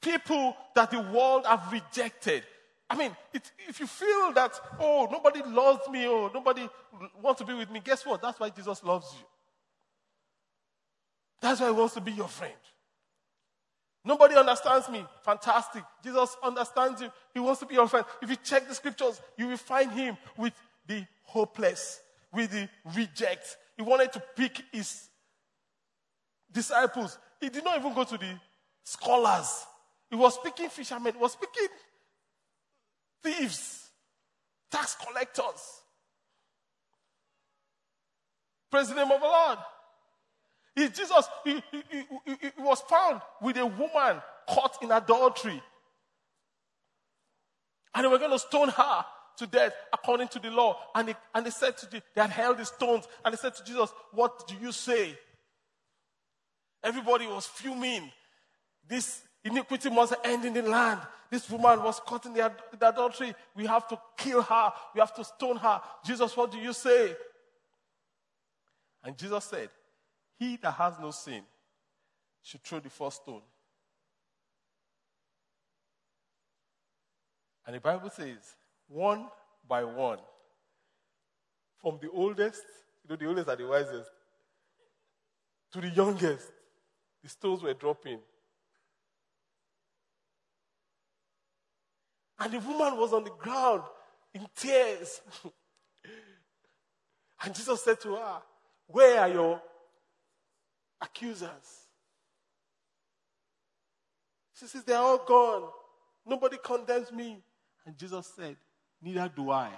[0.00, 2.44] people that the world have rejected.
[2.88, 6.68] I mean, it, if you feel that, oh, nobody loves me, oh, nobody
[7.22, 8.20] wants to be with me, guess what?
[8.20, 9.24] That's why Jesus loves you.
[11.40, 12.52] That's why he wants to be your friend.
[14.04, 15.04] Nobody understands me.
[15.22, 15.84] Fantastic.
[16.02, 17.12] Jesus understands you.
[17.34, 18.06] He wants to be your friend.
[18.22, 20.54] If you check the scriptures, you will find him with
[20.86, 22.00] the hopeless,
[22.32, 23.56] with the reject.
[23.76, 25.08] He wanted to pick his
[26.50, 27.18] disciples.
[27.40, 28.38] He did not even go to the
[28.84, 29.66] scholars.
[30.10, 31.14] He was picking fishermen.
[31.14, 31.68] He was picking
[33.22, 33.90] thieves,
[34.70, 35.80] tax collectors.
[38.70, 39.58] Praise the name of the Lord.
[40.76, 45.60] He, Jesus, he, he, he was found with a woman caught in adultery.
[47.94, 49.04] And they were going to stone her
[49.40, 50.78] to death according to the law.
[50.94, 53.64] And they, and said to the, they had held the stones and they said to
[53.64, 55.18] Jesus, What do you say?
[56.84, 58.10] Everybody was fuming.
[58.88, 61.00] This iniquity must end in the land.
[61.30, 63.34] This woman was caught in the, the adultery.
[63.54, 64.72] We have to kill her.
[64.94, 65.80] We have to stone her.
[66.04, 67.14] Jesus, what do you say?
[69.04, 69.68] And Jesus said,
[70.38, 71.42] He that has no sin
[72.42, 73.42] should throw the first stone.
[77.66, 78.56] And the Bible says,
[78.90, 79.26] one
[79.66, 80.18] by one.
[81.80, 82.62] From the oldest,
[83.04, 84.10] you know, the oldest are the wisest,
[85.72, 86.50] to the youngest,
[87.22, 88.18] the stones were dropping.
[92.38, 93.82] And the woman was on the ground
[94.34, 95.20] in tears.
[97.44, 98.42] and Jesus said to her,
[98.86, 99.62] Where are your
[101.00, 101.86] accusers?
[104.54, 105.68] She says, They're all gone.
[106.26, 107.42] Nobody condemns me.
[107.86, 108.56] And Jesus said,
[109.02, 109.70] Neither do I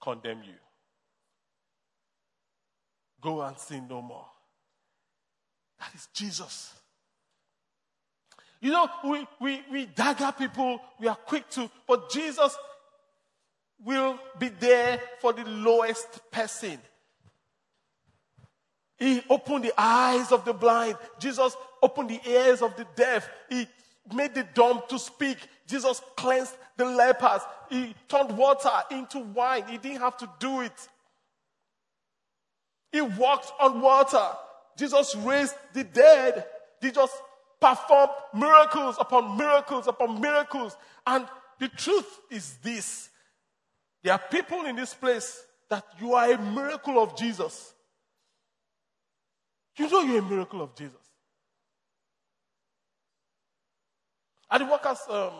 [0.00, 0.54] condemn you.
[3.20, 4.26] Go and sin no more.
[5.80, 6.72] That is Jesus.
[8.60, 12.56] You know, we, we, we dagger people, we are quick to, but Jesus
[13.84, 16.78] will be there for the lowest person.
[18.98, 20.96] He opened the eyes of the blind.
[21.18, 23.28] Jesus opened the ears of the deaf.
[23.50, 23.68] He
[24.12, 25.38] made the dumb to speak.
[25.66, 27.40] Jesus cleansed the lepers.
[27.70, 29.64] He turned water into wine.
[29.68, 30.88] He didn't have to do it.
[32.92, 34.26] He walked on water.
[34.76, 36.46] Jesus raised the dead.
[36.82, 37.10] Jesus
[37.60, 40.76] performed miracles upon miracles upon miracles.
[41.06, 41.26] And
[41.58, 43.10] the truth is this
[44.02, 47.74] there are people in this place that you are a miracle of Jesus.
[49.76, 51.05] You know you're a miracle of Jesus.
[54.50, 55.32] At the workers' um,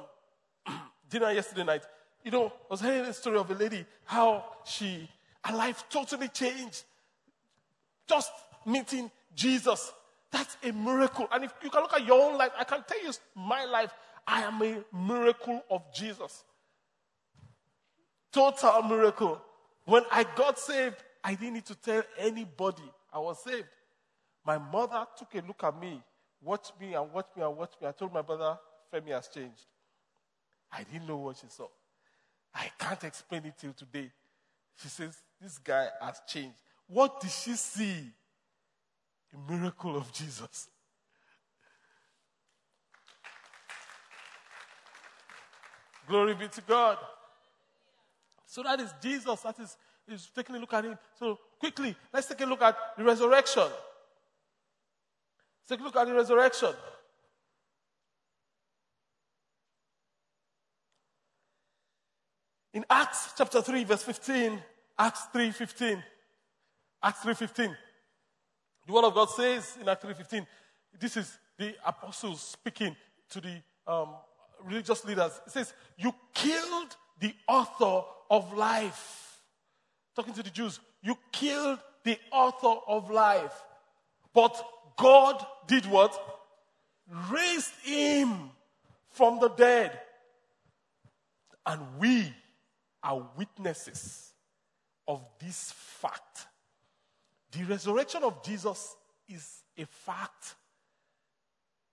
[1.11, 1.83] dinner yesterday night,
[2.25, 5.09] you know, I was hearing a story of a lady, how she,
[5.45, 6.85] her life totally changed.
[8.09, 8.33] Just
[8.65, 9.93] meeting Jesus.
[10.33, 11.29] That's a miracle.
[11.33, 13.93] And if you can look at your own life, I can tell you my life,
[14.27, 16.43] I am a miracle of Jesus.
[18.33, 19.41] Total miracle.
[19.85, 23.69] When I got saved, I didn't need to tell anybody I was saved.
[24.45, 26.03] My mother took a look at me,
[26.43, 27.89] watched me and watched me and watched me.
[27.89, 28.59] I told my brother,
[28.93, 29.65] Femi has changed.
[30.73, 31.69] I didn't know what she saw.
[32.55, 34.11] I can't explain it till today.
[34.81, 36.57] She says, This guy has changed.
[36.89, 38.11] What did she see?
[39.35, 40.69] A miracle of Jesus.
[46.07, 46.99] Glory be to God.
[48.47, 49.41] So that is Jesus.
[49.41, 49.77] That is,
[50.09, 50.97] is taking a look at him.
[51.19, 53.65] So quickly, let's take a look at the resurrection.
[53.65, 53.75] Let's
[55.69, 56.73] take a look at the resurrection.
[62.77, 64.63] In Acts chapter 3, verse 15,
[64.99, 66.05] Acts 3 15.
[67.03, 67.77] Acts 3 15.
[68.87, 70.47] The word of God says in Acts 3 15,
[71.01, 72.95] this is the apostles speaking
[73.31, 74.11] to the um,
[74.63, 75.41] religious leaders.
[75.47, 79.41] It says, You killed the author of life.
[80.15, 83.55] Talking to the Jews, you killed the author of life.
[84.35, 84.55] But
[84.99, 86.15] God did what?
[87.33, 88.51] Raised him
[89.09, 89.99] from the dead.
[91.65, 92.35] And we
[93.07, 94.33] are witnesses
[95.07, 96.47] of this fact.
[97.53, 98.97] The resurrection of Jesus
[99.29, 100.57] is a fact.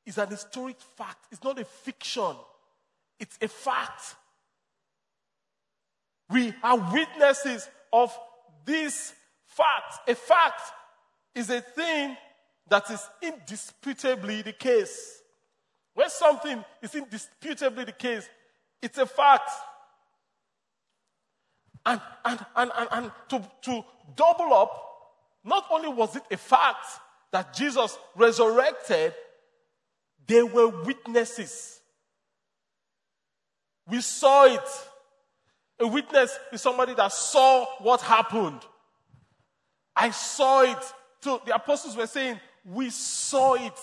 [0.05, 1.27] It's an historic fact.
[1.31, 2.35] It's not a fiction.
[3.19, 4.15] It's a fact.
[6.31, 8.17] We are witnesses of
[8.65, 9.13] this
[9.45, 10.09] fact.
[10.09, 10.61] A fact
[11.35, 12.17] is a thing
[12.69, 15.21] that is indisputably the case.
[15.93, 18.27] When something is indisputably the case,
[18.81, 19.51] it's a fact.
[21.85, 24.83] And, and, and, and, and to, to double up,
[25.43, 26.85] not only was it a fact
[27.31, 29.13] that Jesus resurrected,
[30.27, 31.81] they were witnesses.
[33.87, 34.67] We saw it.
[35.79, 38.61] A witness is somebody that saw what happened.
[39.95, 40.93] I saw it.
[41.21, 43.77] So the apostles were saying, We saw it.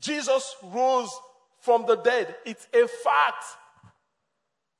[0.00, 1.10] Jesus rose
[1.60, 2.34] from the dead.
[2.44, 3.44] It's a fact.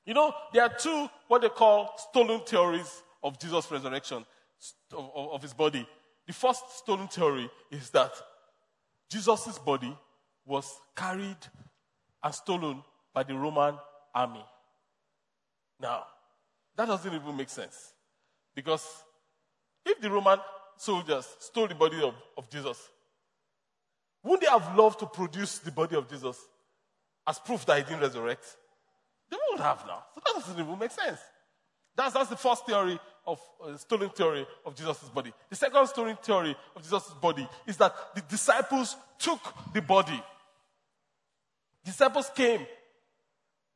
[0.05, 4.25] You know, there are two what they call stolen theories of Jesus' resurrection,
[4.93, 5.87] of, of his body.
[6.27, 8.13] The first stolen theory is that
[9.09, 9.97] Jesus' body
[10.45, 11.37] was carried
[12.23, 13.77] and stolen by the Roman
[14.15, 14.45] army.
[15.81, 16.05] Now,
[16.77, 17.93] that doesn't even make sense.
[18.55, 18.87] Because
[19.85, 20.39] if the Roman
[20.77, 22.89] soldiers stole the body of, of Jesus,
[24.23, 26.39] wouldn't they have loved to produce the body of Jesus
[27.27, 28.57] as proof that he didn't resurrect?
[29.35, 30.05] They would have now.
[30.15, 31.19] So that doesn't even make sense.
[31.97, 35.33] That's, that's the first theory of uh, stolen theory of Jesus' body.
[35.51, 39.41] The second stolen theory of Jesus' body is that the disciples took
[39.73, 40.23] the body.
[41.85, 42.65] Disciples came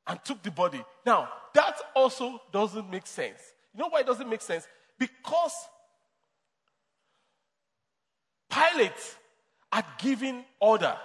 [0.06, 0.80] and took the body.
[1.04, 3.40] Now, that also doesn't make sense.
[3.74, 4.64] You know why it doesn't make sense?
[4.96, 5.54] Because
[8.48, 9.16] Pilate
[9.72, 10.96] had given order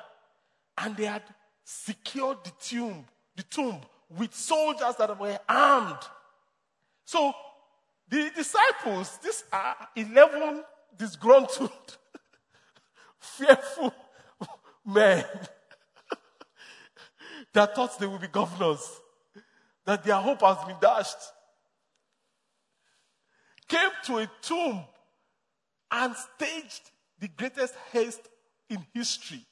[0.77, 1.23] and they had
[1.63, 3.81] secured the tomb, the tomb
[4.17, 5.99] with soldiers that were armed.
[7.05, 7.33] So
[8.09, 10.63] the disciples, these are 11
[10.97, 11.97] disgruntled,
[13.19, 13.93] fearful
[14.85, 15.23] men
[17.53, 19.01] that thought they would be governors,
[19.85, 21.17] that their hope has been dashed,
[23.67, 24.83] came to a tomb
[25.91, 28.27] and staged the greatest haste
[28.69, 29.45] in history.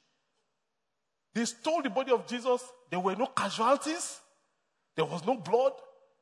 [1.33, 2.61] They stole the body of Jesus.
[2.89, 4.19] There were no casualties.
[4.95, 5.73] There was no blood.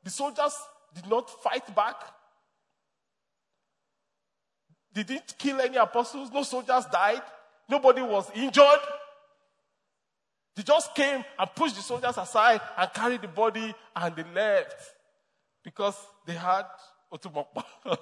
[0.02, 0.54] The soldiers
[0.94, 1.96] did not fight back.
[4.92, 6.30] They didn't kill any apostles.
[6.32, 7.22] No soldiers died.
[7.68, 8.80] Nobody was injured.
[10.56, 14.82] They just came and pushed the soldiers aside and carried the body and they left
[15.62, 15.96] because
[16.26, 16.64] they had
[17.12, 17.64] Otumokpa.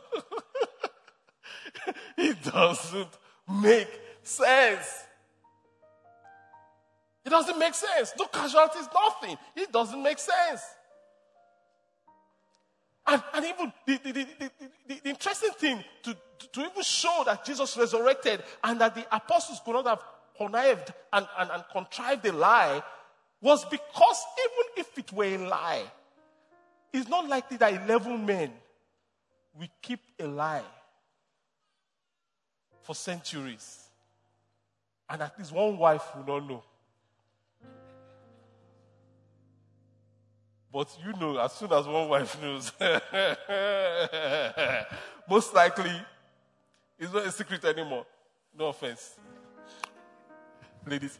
[2.17, 3.19] it doesn't
[3.63, 3.89] make
[4.23, 5.05] sense.
[7.29, 8.15] It doesn't make sense.
[8.19, 9.37] No casualties, nothing.
[9.55, 10.63] It doesn't make sense.
[13.07, 14.51] And, and even the, the, the,
[14.89, 16.17] the, interesting thing to
[16.53, 20.03] to even show that Jesus resurrected and that the apostles could not have
[20.39, 22.83] connived and, and, and contrived a lie
[23.43, 25.83] was because even if it were a lie,
[26.95, 28.53] it's not likely that 11 men
[29.59, 30.63] will keep a lie
[32.85, 33.85] for centuries.
[35.11, 36.63] And at least one wife will not know.
[40.73, 42.73] But you know, as soon as one wife knows,
[45.29, 45.93] most likely
[46.99, 48.05] it's not a secret anymore.
[48.57, 49.15] No offense.
[50.87, 51.19] Ladies.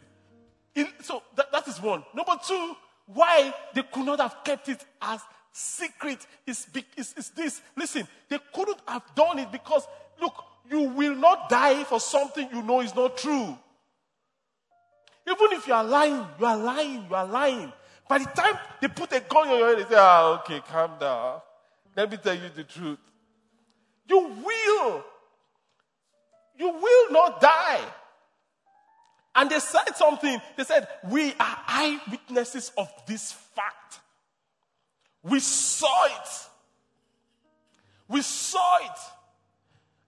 [1.01, 2.03] so that, that is one.
[2.13, 2.75] Number two,
[3.07, 5.21] why they could not have kept it as
[5.51, 7.61] secret is, is, is this.
[7.75, 9.87] Listen, they couldn't have done it because,
[10.21, 13.57] look, you will not die for something you know is not true.
[15.27, 17.73] Even if you are lying, you are lying, you are lying.
[18.09, 20.97] By the time they put a gun on your head, they say, ah, okay, calm
[20.99, 21.41] down.
[21.95, 22.97] Let me tell you the truth.
[24.07, 25.05] You will.
[26.57, 27.81] You will not die.
[29.35, 30.41] And they said something.
[30.57, 33.99] They said, We are eyewitnesses of this fact.
[35.21, 36.49] We saw it.
[38.07, 38.99] We saw it.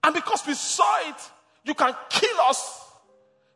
[0.02, 1.30] And because we saw it,
[1.64, 2.81] you can kill us.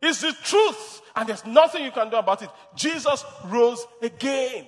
[0.02, 1.02] It's the truth.
[1.14, 2.50] And there's nothing you can do about it.
[2.74, 4.66] Jesus rose again.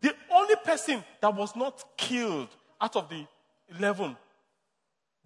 [0.00, 2.48] The only person that was not killed
[2.80, 3.26] out of the
[3.78, 4.16] 11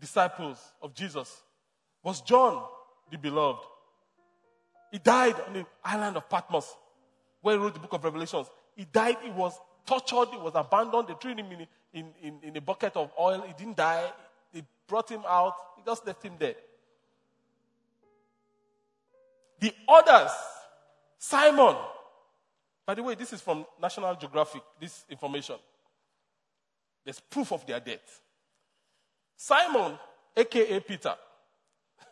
[0.01, 1.43] disciples of Jesus
[2.03, 2.63] was John,
[3.11, 3.65] the beloved.
[4.93, 6.77] He died on the island of Patmos,
[7.43, 8.47] where he wrote the book of Revelations.
[8.77, 11.09] He died, he was tortured, he was abandoned.
[11.09, 13.43] They threw him in, in, in, in a bucket of oil.
[13.47, 14.11] He didn't die.
[14.53, 15.55] They brought him out.
[15.77, 16.55] He just left him there.
[19.61, 20.31] The others,
[21.19, 21.77] Simon,
[22.87, 25.57] by the way, this is from National Geographic, this information.
[27.05, 28.21] There's proof of their death.
[29.37, 29.99] Simon,
[30.37, 31.15] aka Peter.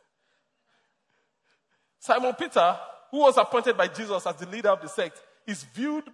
[1.99, 2.79] Simon Peter,
[3.11, 6.05] who was appointed by Jesus as the leader of the sect, is viewed.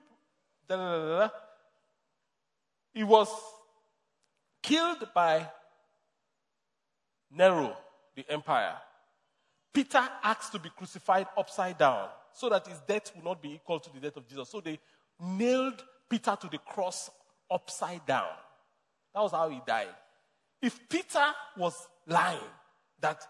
[0.69, 1.29] Da, da, da,
[2.93, 3.29] he was
[4.63, 5.49] killed by
[7.31, 7.77] Nero,
[8.15, 8.77] the empire.
[9.73, 13.81] Peter asked to be crucified upside down so that his death would not be equal
[13.81, 14.49] to the death of Jesus.
[14.49, 14.79] So they
[15.21, 17.11] nailed Peter to the cross
[17.51, 18.29] upside down.
[19.15, 19.89] That was how he died.
[20.61, 21.25] If Peter
[21.57, 22.39] was lying
[23.01, 23.27] that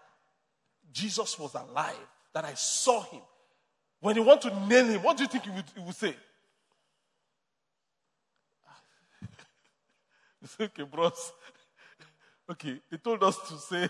[0.91, 1.95] Jesus was alive,
[2.33, 3.21] that I saw him,
[3.99, 6.15] when you want to nail him, what do you think he would, he would say?
[10.61, 11.31] okay, bros.
[12.51, 13.87] Okay, they told us to say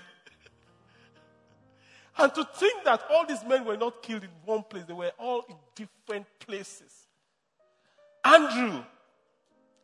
[2.18, 5.12] and to think that all these men were not killed in one place, they were
[5.18, 7.08] all in different places.
[8.24, 8.84] Andrew,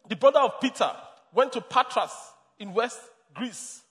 [0.08, 0.92] the brother of Peter,
[1.34, 2.12] went to Patras
[2.60, 3.00] in West
[3.34, 3.82] Greece,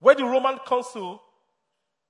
[0.00, 1.22] where the Roman consul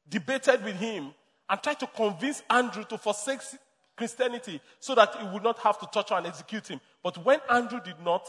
[0.09, 1.13] debated with him
[1.49, 3.41] and tried to convince Andrew to forsake
[3.97, 6.81] Christianity so that he would not have to torture and execute him.
[7.03, 8.27] But when Andrew did not,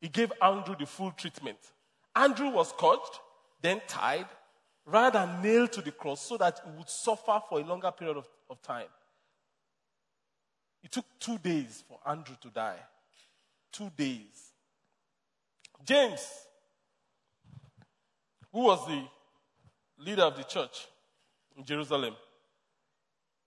[0.00, 1.58] he gave Andrew the full treatment.
[2.18, 3.20] Andrew was scourged,
[3.62, 4.26] then tied,
[4.84, 8.16] rather than nailed to the cross so that he would suffer for a longer period
[8.16, 8.88] of, of time.
[10.82, 12.78] It took two days for Andrew to die.
[13.70, 14.52] Two days.
[15.84, 16.26] James,
[18.52, 19.04] who was the
[19.98, 20.88] leader of the church
[21.56, 22.16] in Jerusalem,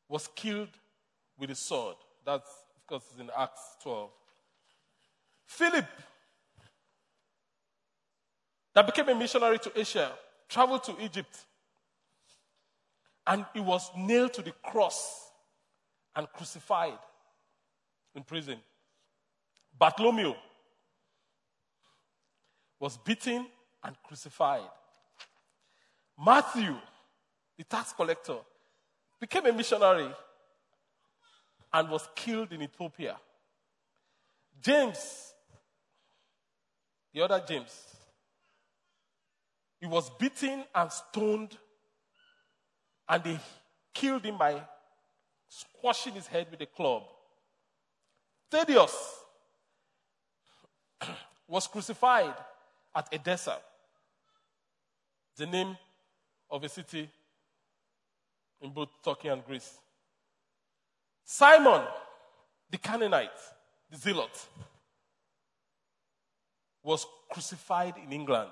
[0.08, 0.70] was killed
[1.38, 1.98] with a sword.
[2.26, 4.10] That's, of course, in Acts 12.
[5.46, 5.86] Philip,
[8.74, 10.12] that became a missionary to Asia,
[10.48, 11.46] traveled to Egypt,
[13.28, 15.32] and he was nailed to the cross
[16.16, 16.98] and crucified
[18.16, 18.58] in prison.
[19.78, 20.34] Bartholomew
[22.80, 23.46] was beaten
[23.84, 24.70] and crucified.
[26.24, 26.76] Matthew,
[27.58, 28.38] the tax collector,
[29.20, 30.10] became a missionary
[31.74, 33.18] and was killed in Ethiopia.
[34.62, 35.34] James,
[37.14, 37.91] the other James,
[39.82, 41.58] he was beaten and stoned,
[43.10, 43.40] and they
[43.92, 44.62] killed him by
[45.50, 47.02] squashing his head with a club.
[48.52, 48.96] Thaddeus
[51.48, 52.36] was crucified
[52.96, 53.58] at Edessa,
[55.36, 55.76] the name
[56.52, 57.10] of a city
[58.62, 59.80] in both Turkey and Greece.
[61.26, 61.82] Simon,
[62.70, 63.30] the Canaanite,
[63.90, 64.48] the zealot,
[66.84, 68.52] was crucified in England.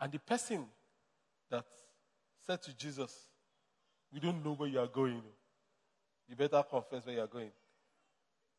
[0.00, 0.64] And the person
[1.50, 1.64] that
[2.46, 3.14] said to Jesus,
[4.12, 5.22] We don't know where you are going.
[6.28, 7.50] You better confess where you are going.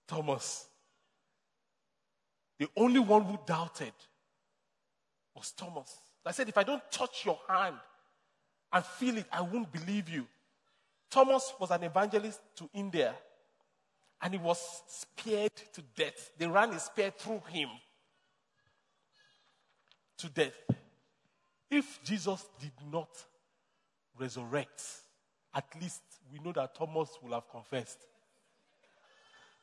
[0.08, 0.68] Thomas.
[2.60, 3.94] The only one who doubted
[5.36, 5.98] was Thomas.
[6.26, 7.76] I said, if I don't touch your hand
[8.72, 10.28] and feel it, I won't believe you.
[11.10, 13.16] Thomas was an evangelist to India
[14.22, 16.32] and he was speared to death.
[16.38, 17.70] They ran a spear through him
[20.20, 20.54] to death.
[21.72, 23.08] If Jesus did not
[24.20, 24.84] resurrect,
[25.56, 26.02] at least
[26.32, 27.98] we know that Thomas will have confessed.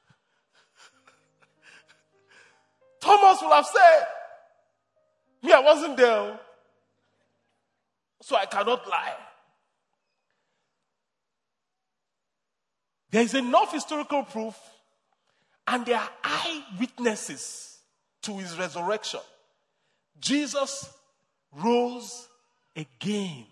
[3.01, 4.07] Thomas will have said,
[5.43, 6.09] Me, I wasn't there.
[6.09, 6.41] Oh,
[8.23, 9.15] so I cannot lie.
[13.11, 14.57] There is enough historical proof,
[15.67, 17.81] and there are eyewitnesses
[18.23, 19.21] to his resurrection.
[20.19, 20.91] Jesus
[21.53, 22.29] rose
[22.77, 23.47] again.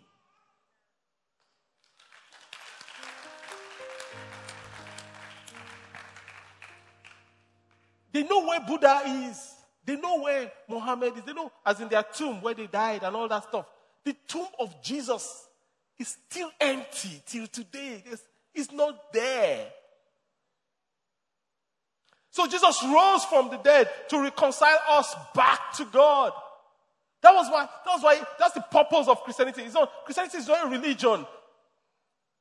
[8.12, 9.54] They know where Buddha is.
[9.84, 11.22] They know where Muhammad is.
[11.24, 13.66] They know, as in their tomb, where they died and all that stuff.
[14.04, 15.46] The tomb of Jesus
[15.98, 18.02] is still empty till today.
[18.06, 18.22] It's,
[18.54, 19.66] it's not there.
[22.30, 26.32] So Jesus rose from the dead to reconcile us back to God.
[27.22, 29.62] That was why, that was why, that's the purpose of Christianity.
[29.62, 31.26] It's not, Christianity is not a religion.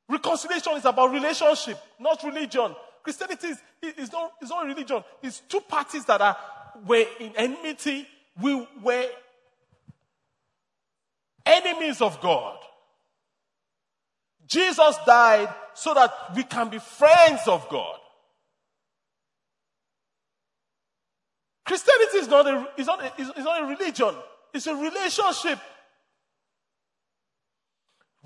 [0.08, 2.74] Reconciliation is about relationship, not religion.
[3.02, 3.58] Christianity is,
[3.98, 5.02] is, not, is not a religion.
[5.22, 6.36] It's two parties that are,
[6.86, 8.06] were in enmity.
[8.40, 9.06] We were
[11.44, 12.58] enemies of God.
[14.46, 17.98] Jesus died so that we can be friends of God.
[21.64, 24.14] Christianity is not a, is not a, is not a religion.
[24.56, 25.58] It's a relationship.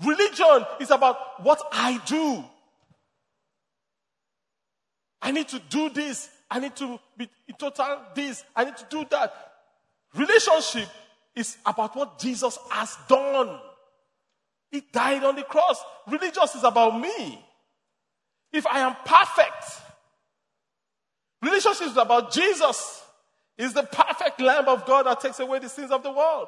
[0.01, 2.41] Religion is about what I do.
[5.21, 6.29] I need to do this.
[6.49, 8.45] I need to be in total this.
[8.55, 9.33] I need to do that.
[10.15, 10.87] Relationship
[11.35, 13.59] is about what Jesus has done.
[14.71, 15.83] He died on the cross.
[16.07, 17.43] Religious is about me.
[18.53, 19.81] If I am perfect,
[21.41, 23.00] relationship is about Jesus.
[23.61, 26.47] Is the perfect Lamb of God that takes away the sins of the world.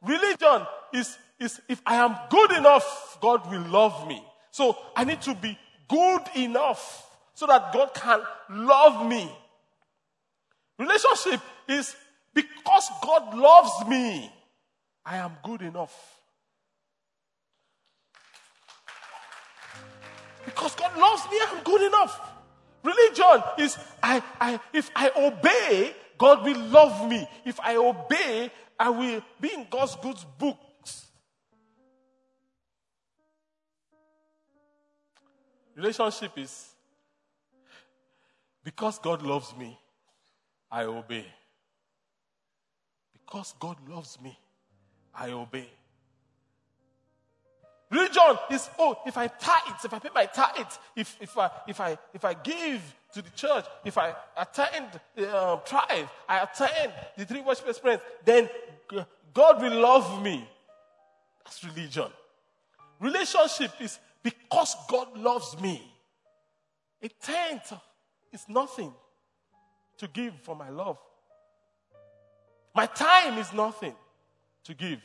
[0.00, 4.22] Religion is, is if I am good enough, God will love me.
[4.52, 5.58] So I need to be
[5.88, 7.04] good enough
[7.34, 9.28] so that God can love me.
[10.78, 11.96] Relationship is
[12.32, 14.32] because God loves me,
[15.04, 15.92] I am good enough.
[20.44, 22.20] Because God loves me, I'm good enough.
[22.84, 27.26] Religion is I, I if I obey, God will love me.
[27.44, 28.48] If I obey,
[28.78, 31.08] I will be in God's good books.
[35.74, 36.68] Relationship is
[38.62, 39.76] because God loves me,
[40.70, 41.26] I obey.
[43.12, 44.38] Because God loves me,
[45.12, 45.68] I obey.
[47.90, 51.80] Religion is, oh, if I tithe, if I pay my tithe, if, if, I, if,
[51.80, 52.80] I, if I give
[53.12, 58.02] to the church, if I attend the uh, tribe, I attend the three worship experience,
[58.24, 58.48] then
[59.34, 60.48] God will love me.
[61.44, 62.08] That's religion.
[63.00, 65.82] Relationship is because God loves me.
[67.02, 67.72] A tenth
[68.32, 68.92] is nothing
[69.98, 70.98] to give for my love.
[72.74, 73.94] My time is nothing
[74.64, 75.00] to give.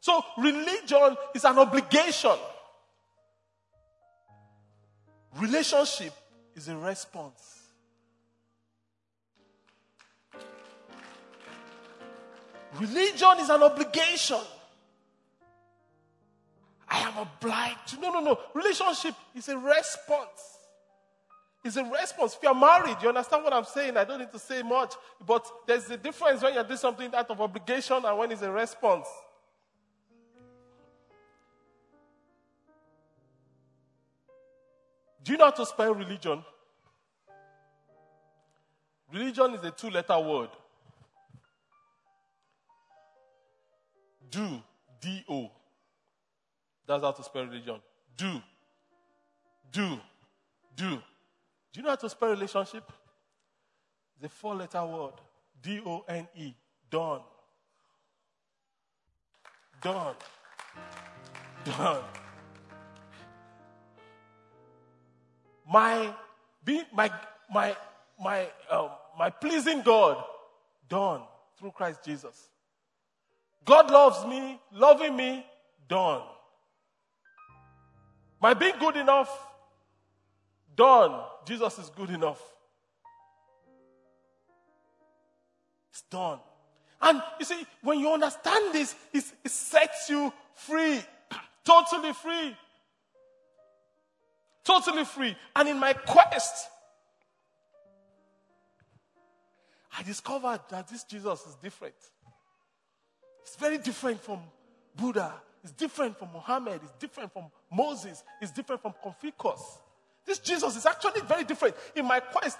[0.00, 2.36] So, religion is an obligation.
[5.40, 6.12] Relationship
[6.54, 7.60] is a response.
[12.78, 14.40] Religion is an obligation.
[16.88, 18.00] I am obliged.
[18.00, 18.38] No, no, no.
[18.54, 20.58] Relationship is a response.
[21.64, 22.34] It's a response.
[22.34, 23.96] If you're married, you understand what I'm saying.
[23.96, 24.94] I don't need to say much.
[25.26, 28.50] But there's a difference when you're doing something out of obligation and when it's a
[28.50, 29.06] response.
[35.24, 36.44] Do you know how to spell religion?
[39.10, 40.50] Religion is a two letter word.
[44.30, 44.62] Do.
[45.00, 45.50] D O.
[46.86, 47.76] That's how to spell religion.
[48.16, 48.42] Do.
[49.72, 49.98] Do.
[50.76, 50.90] Do.
[50.90, 51.00] Do
[51.74, 52.90] you know how to spell relationship?
[54.20, 55.14] The four letter word
[55.62, 56.52] D O N E.
[56.90, 57.20] Done.
[59.82, 60.14] Done.
[61.64, 62.02] Done.
[65.70, 66.14] My
[66.92, 67.10] my
[67.52, 67.76] my
[68.20, 70.22] my um, my pleasing God
[70.88, 71.22] done
[71.58, 72.48] through Christ Jesus.
[73.64, 75.44] God loves me, loving me,
[75.88, 76.22] done.
[78.40, 79.30] My being good enough,
[80.76, 81.22] done.
[81.46, 82.42] Jesus is good enough.
[85.90, 86.40] It's done.
[87.00, 91.00] And you see, when you understand this, it, it sets you free.
[91.64, 92.56] totally free.
[94.64, 95.36] Totally free.
[95.54, 96.68] And in my quest,
[99.96, 101.94] I discovered that this Jesus is different.
[103.42, 104.40] It's very different from
[104.96, 105.32] Buddha.
[105.62, 106.80] It's different from Muhammad.
[106.82, 108.22] It's different from Moses.
[108.40, 109.78] It's different from Confucius.
[110.26, 111.76] This Jesus is actually very different.
[111.94, 112.58] In my quest,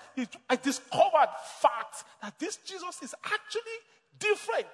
[0.48, 1.28] I discovered
[1.60, 3.78] facts that this Jesus is actually
[4.18, 4.66] different.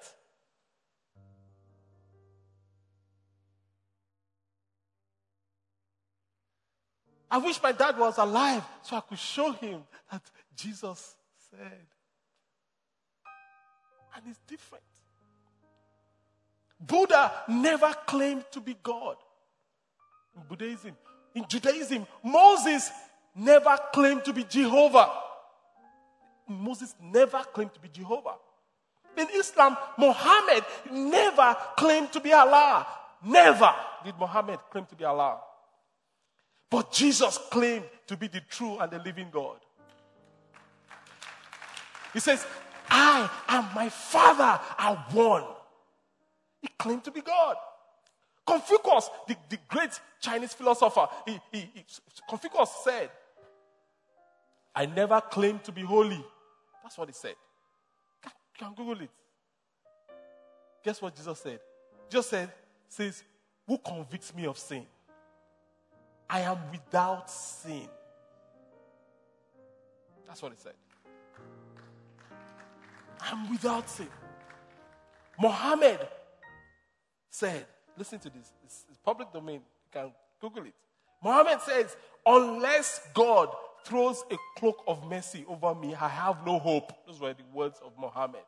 [7.30, 10.22] I wish my dad was alive so I could show him that
[10.56, 11.14] Jesus
[11.50, 11.86] said.
[14.16, 14.84] And it's different.
[16.80, 19.16] Buddha never claimed to be God.
[20.34, 20.96] In Buddhism,
[21.34, 22.90] in Judaism, Moses
[23.34, 25.10] never claimed to be Jehovah.
[26.48, 28.34] Moses never claimed to be Jehovah.
[29.16, 32.86] In Islam, Muhammad never claimed to be Allah.
[33.22, 33.72] Never
[34.04, 35.38] did Muhammad claim to be Allah.
[36.70, 39.56] But Jesus claimed to be the true and the living God.
[42.12, 42.46] He says,
[42.88, 45.44] I and my Father are one.
[46.62, 47.56] He claimed to be God.
[48.46, 51.84] Confucius, the, the great Chinese philosopher, he, he, he,
[52.28, 53.10] Confucius said,
[54.74, 56.24] I never claimed to be holy.
[56.82, 57.34] That's what he said.
[58.24, 58.30] You
[58.66, 59.10] can Google it.
[60.84, 61.60] Guess what Jesus said?
[62.08, 62.52] Jesus said,
[62.88, 63.22] says,
[63.66, 64.86] Who convicts me of sin?
[66.30, 67.88] I am without sin.
[70.26, 70.74] That's what he said.
[73.20, 74.06] I'm without sin.
[75.40, 75.98] Muhammad
[77.30, 77.66] said,
[77.96, 80.74] listen to this, it's, it's public domain, you can Google it.
[81.22, 83.48] Muhammad says, unless God
[83.84, 86.92] throws a cloak of mercy over me, I have no hope.
[87.06, 88.42] Those were the words of Muhammad.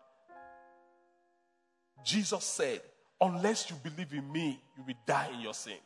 [2.05, 2.81] Jesus said,
[3.21, 5.81] unless you believe in me, you will die in your sins.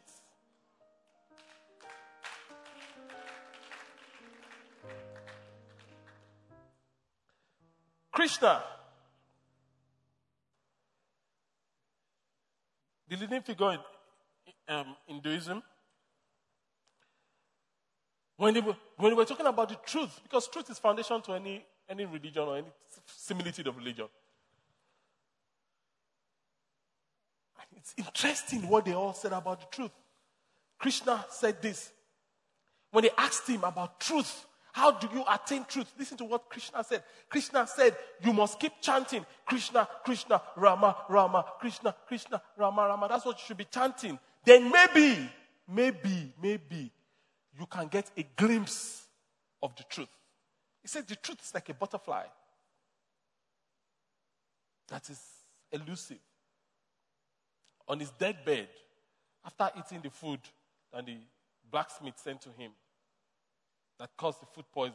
[8.16, 8.62] Krishna,
[13.06, 13.78] the leading figure in
[14.74, 15.62] um, Hinduism,
[18.38, 21.34] when they, were, when they were talking about the truth, because truth is foundation to
[21.34, 22.68] any, any religion or any
[23.04, 24.06] similitude of religion.
[27.60, 29.92] And it's interesting what they all said about the truth.
[30.78, 31.92] Krishna said this.
[32.90, 34.46] When they asked him about truth,
[34.76, 35.90] how do you attain truth?
[35.98, 37.02] Listen to what Krishna said.
[37.30, 43.06] Krishna said, You must keep chanting Krishna, Krishna, Rama, Rama, Krishna, Krishna, Rama, Rama.
[43.08, 44.18] That's what you should be chanting.
[44.44, 45.30] Then maybe,
[45.66, 46.92] maybe, maybe
[47.58, 49.06] you can get a glimpse
[49.62, 50.10] of the truth.
[50.82, 52.24] He said, The truth is like a butterfly
[54.88, 55.22] that is
[55.72, 56.18] elusive.
[57.88, 58.68] On his deathbed,
[59.42, 60.40] after eating the food
[60.92, 61.16] that the
[61.70, 62.72] blacksmith sent to him,
[63.98, 64.94] that caused the food poison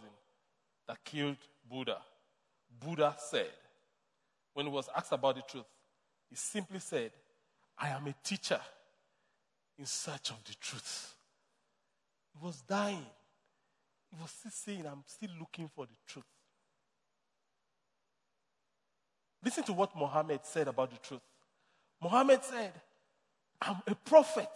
[0.88, 1.38] that killed
[1.70, 1.97] Buddha.
[2.80, 3.49] Buddha said,
[4.54, 5.66] when he was asked about the truth,
[6.30, 7.12] he simply said,
[7.78, 8.60] I am a teacher
[9.78, 11.16] in search of the truth.
[12.34, 13.06] He was dying.
[14.10, 16.26] He was still saying, I'm still looking for the truth.
[19.43, 21.22] Listen to what Muhammad said about the truth.
[22.02, 22.74] Muhammad said,
[23.62, 24.49] I'm a prophet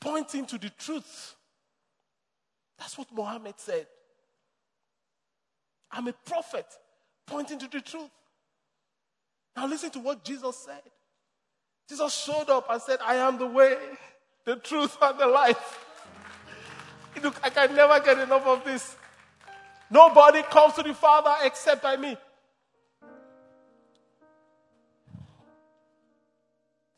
[0.00, 1.35] pointing to the truth.
[2.78, 3.86] That's what Muhammad said.
[5.90, 6.66] I'm a prophet
[7.26, 8.10] pointing to the truth.
[9.56, 10.82] Now listen to what Jesus said.
[11.88, 13.76] Jesus showed up and said, I am the way,
[14.44, 15.84] the truth, and the life.
[17.22, 18.96] Look, I can never get enough of this.
[19.90, 22.16] Nobody comes to the Father except by me.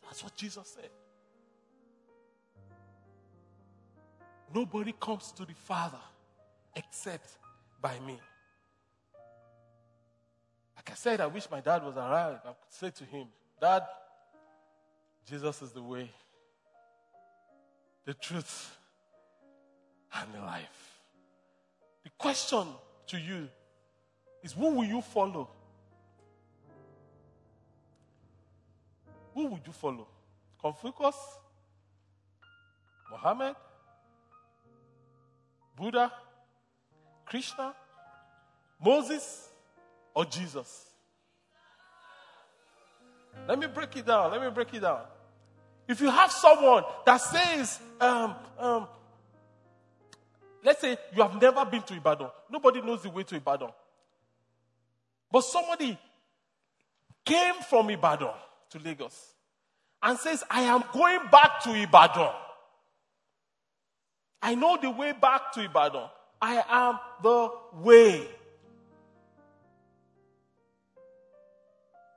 [0.03, 0.91] That's what Jesus said.
[4.55, 5.99] Nobody comes to the Father
[6.74, 7.38] except
[7.80, 8.18] by me.
[10.76, 12.38] Like I said, I wish my dad was around.
[12.44, 13.26] I could say to him,
[13.61, 13.82] Dad,
[15.28, 16.11] Jesus is the way,
[18.07, 18.76] the truth,
[20.14, 21.01] and the life.
[22.05, 22.66] The question
[23.09, 23.49] to you
[24.42, 25.51] is who will you follow?
[29.34, 30.07] Who would you follow?
[30.61, 31.16] Confucius?
[33.11, 33.55] Muhammad?
[35.79, 36.12] Buddha,
[37.24, 37.74] Krishna,
[38.85, 39.49] Moses,
[40.14, 40.87] or Jesus?
[43.47, 44.33] Let me break it down.
[44.33, 45.03] Let me break it down.
[45.87, 48.89] If you have someone that says, um, um,
[50.64, 53.70] let's say you have never been to Ibadan, nobody knows the way to Ibadan.
[55.31, 55.97] But somebody
[57.24, 58.35] came from Ibadan
[58.70, 59.33] to Lagos
[60.03, 62.33] and says, I am going back to Ibadan.
[64.43, 66.09] I know the way back to Ibadan.
[66.41, 68.26] I am the way.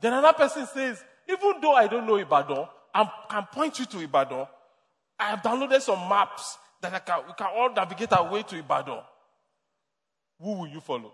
[0.02, 4.00] Then another person says, even though I don't know Ibadan, I can point you to
[4.00, 4.48] Ibadan.
[5.20, 8.58] I have downloaded some maps that I can, we can all navigate our way to
[8.58, 9.00] Ibadan.
[10.40, 11.14] Who will you follow?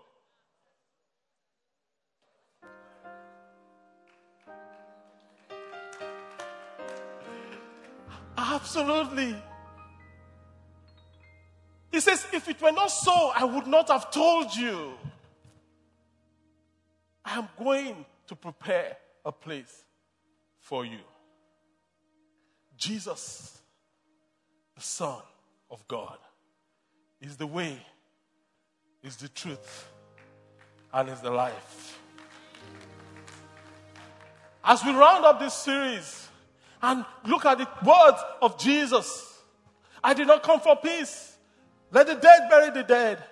[8.36, 9.36] Absolutely.
[11.90, 14.92] He says, If it were not so, I would not have told you.
[17.24, 19.84] I am going to prepare a place
[20.60, 20.98] for you.
[22.76, 23.60] Jesus,
[24.74, 25.20] the Son
[25.70, 26.16] of God,
[27.20, 27.78] is the way,
[29.02, 29.88] is the truth,
[30.92, 31.98] and is the life.
[34.64, 36.28] As we round up this series
[36.82, 39.42] and look at the words of Jesus,
[40.02, 41.37] I did not come for peace.
[41.90, 43.22] Let the dead bury the dead.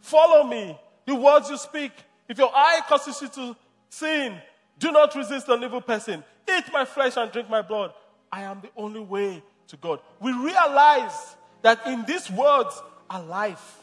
[0.00, 0.78] Follow me.
[1.06, 1.92] The words you speak.
[2.28, 3.56] If your eye causes you to
[3.88, 4.36] sin,
[4.78, 6.24] do not resist an evil person.
[6.48, 7.92] Eat my flesh and drink my blood.
[8.30, 10.00] I am the only way to God.
[10.20, 13.82] We realize that in these words are life,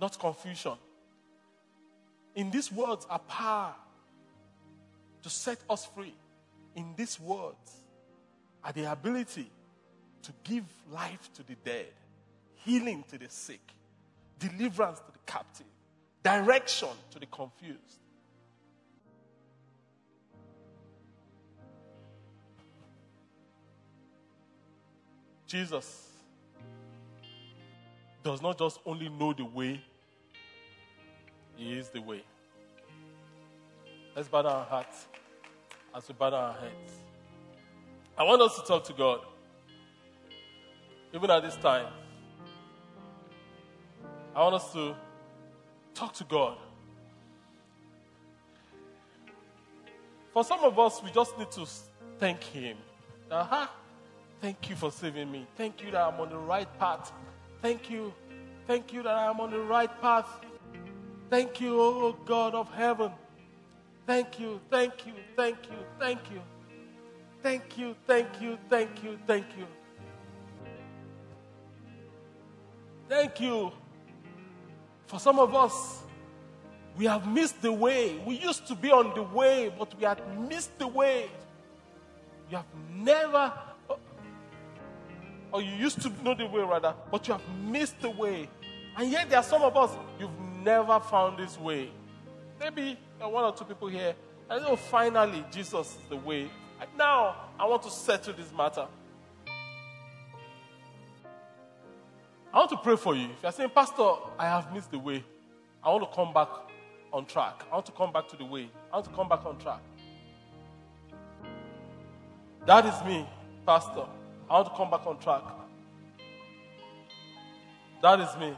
[0.00, 0.74] not confusion.
[2.34, 3.74] In these words are power
[5.22, 6.14] to set us free.
[6.74, 7.76] In these words
[8.62, 9.50] are the ability
[10.22, 11.92] to give life to the dead,
[12.64, 13.60] healing to the sick,
[14.38, 15.66] deliverance to the captive,
[16.22, 18.00] direction to the confused.
[25.46, 26.08] Jesus
[28.24, 29.80] does not just only know the way,
[31.56, 32.24] He is the way.
[34.16, 35.06] Let's bow down our hearts
[35.94, 36.92] as we bow down our heads.
[38.16, 39.20] I want us to talk to God,
[41.12, 41.86] even at this time.
[44.34, 44.94] I want us to
[45.94, 46.56] talk to God.
[50.32, 51.66] For some of us, we just need to
[52.18, 52.76] thank Him.
[53.30, 53.66] Uh-huh.
[54.40, 55.46] Thank you for saving me.
[55.56, 57.12] Thank you that I'm on the right path.
[57.62, 58.12] Thank you.
[58.66, 60.28] Thank you that I'm on the right path.
[61.30, 63.12] Thank you, oh God of heaven.
[64.06, 66.42] Thank you, thank you, thank you, thank you.
[67.42, 69.66] Thank you, thank you, thank you, thank you.
[73.08, 73.72] Thank you.
[75.06, 76.02] For some of us,
[76.96, 78.20] we have missed the way.
[78.24, 81.30] We used to be on the way, but we had missed the way.
[82.50, 83.52] You have never
[85.54, 88.50] or you used to know the way rather, but you have missed the way.
[88.96, 91.92] And yet there are some of us, you've never found this way.
[92.58, 94.16] Maybe one or two people here,
[94.50, 96.50] and know finally Jesus is the way.
[96.80, 98.88] And now I want to settle this matter.
[102.54, 103.24] I want to pray for you.
[103.24, 105.24] If you're saying, Pastor, I have missed the way,
[105.82, 106.46] I want to come back
[107.12, 107.64] on track.
[107.68, 108.70] I want to come back to the way.
[108.92, 109.80] I want to come back on track.
[112.64, 113.28] That is me,
[113.66, 114.06] Pastor.
[114.48, 115.42] I want to come back on track.
[118.00, 118.54] That is me.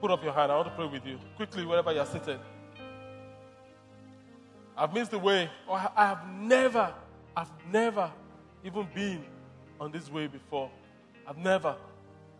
[0.00, 0.50] Put up your hand.
[0.50, 1.18] I want to pray with you.
[1.36, 2.40] Quickly, wherever you're seated.
[4.78, 6.94] I've missed the way, or I have never,
[7.36, 8.10] I've never
[8.64, 9.22] even been
[9.78, 10.70] on this way before.
[11.26, 11.76] I've never.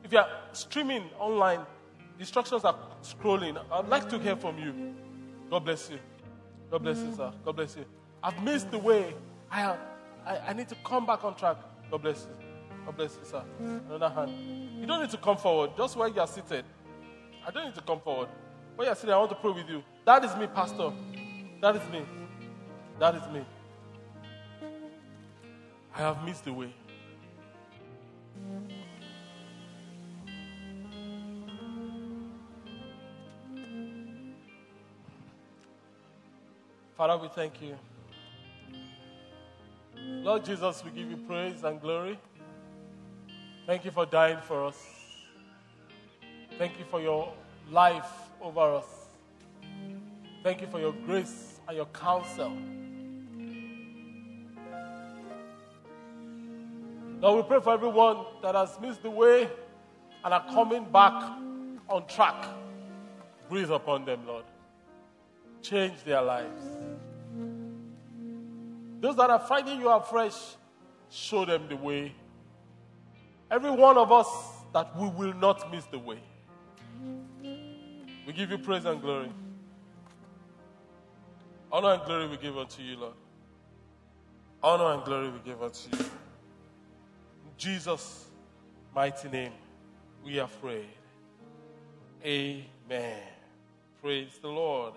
[0.05, 1.61] If you're streaming online,
[2.17, 3.63] the instructions are scrolling.
[3.71, 4.95] I'd like to hear from you.
[5.51, 5.99] God bless you.
[6.71, 7.33] God bless you, sir.
[7.45, 7.85] God bless you.
[8.23, 9.15] I've missed the way.
[9.51, 9.77] I
[10.25, 11.57] I, I need to come back on track.
[11.91, 12.47] God bless you.
[12.87, 13.43] God bless you, sir.
[13.59, 14.31] Another hand.
[14.81, 15.71] You don't need to come forward.
[15.77, 16.65] Just where you are seated.
[17.47, 18.29] I don't need to come forward.
[18.77, 19.83] Where you are sitting, I want to pray with you.
[20.05, 20.93] That is me, Pastor.
[21.61, 22.03] That is me.
[22.99, 23.45] That is me.
[25.95, 26.73] I have missed the way.
[36.97, 37.77] Father, we thank you.
[39.97, 42.19] Lord Jesus, we give you praise and glory.
[43.67, 44.79] Thank you for dying for us.
[46.59, 47.33] Thank you for your
[47.71, 48.87] life over us.
[50.43, 52.53] Thank you for your grace and your counsel.
[57.21, 59.49] Lord, we pray for everyone that has missed the way
[60.25, 61.23] and are coming back
[61.89, 62.45] on track.
[63.49, 64.45] Breathe upon them, Lord.
[65.63, 66.82] Change their lives.
[69.03, 70.37] Those that are finding you afresh,
[71.11, 72.15] show them the way.
[73.51, 74.29] Every one of us
[74.73, 76.21] that we will not miss the way.
[78.25, 79.33] We give you praise and glory.
[81.73, 83.15] Honor and glory we give unto you, Lord.
[84.63, 86.05] Honor and glory we give unto you.
[86.05, 88.27] In Jesus'
[88.95, 89.53] mighty name,
[90.25, 90.87] we are prayed.
[92.25, 93.19] Amen.
[94.01, 94.93] Praise the Lord.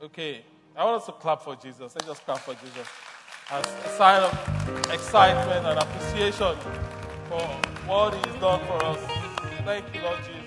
[0.00, 0.44] Okay,
[0.78, 1.80] I want us to clap for Jesus.
[1.80, 2.86] Let's just clap for Jesus.
[3.50, 6.54] As a sign of excitement and appreciation
[7.28, 7.40] for
[7.88, 9.00] what He's done for us.
[9.64, 10.37] Thank you, Lord Jesus.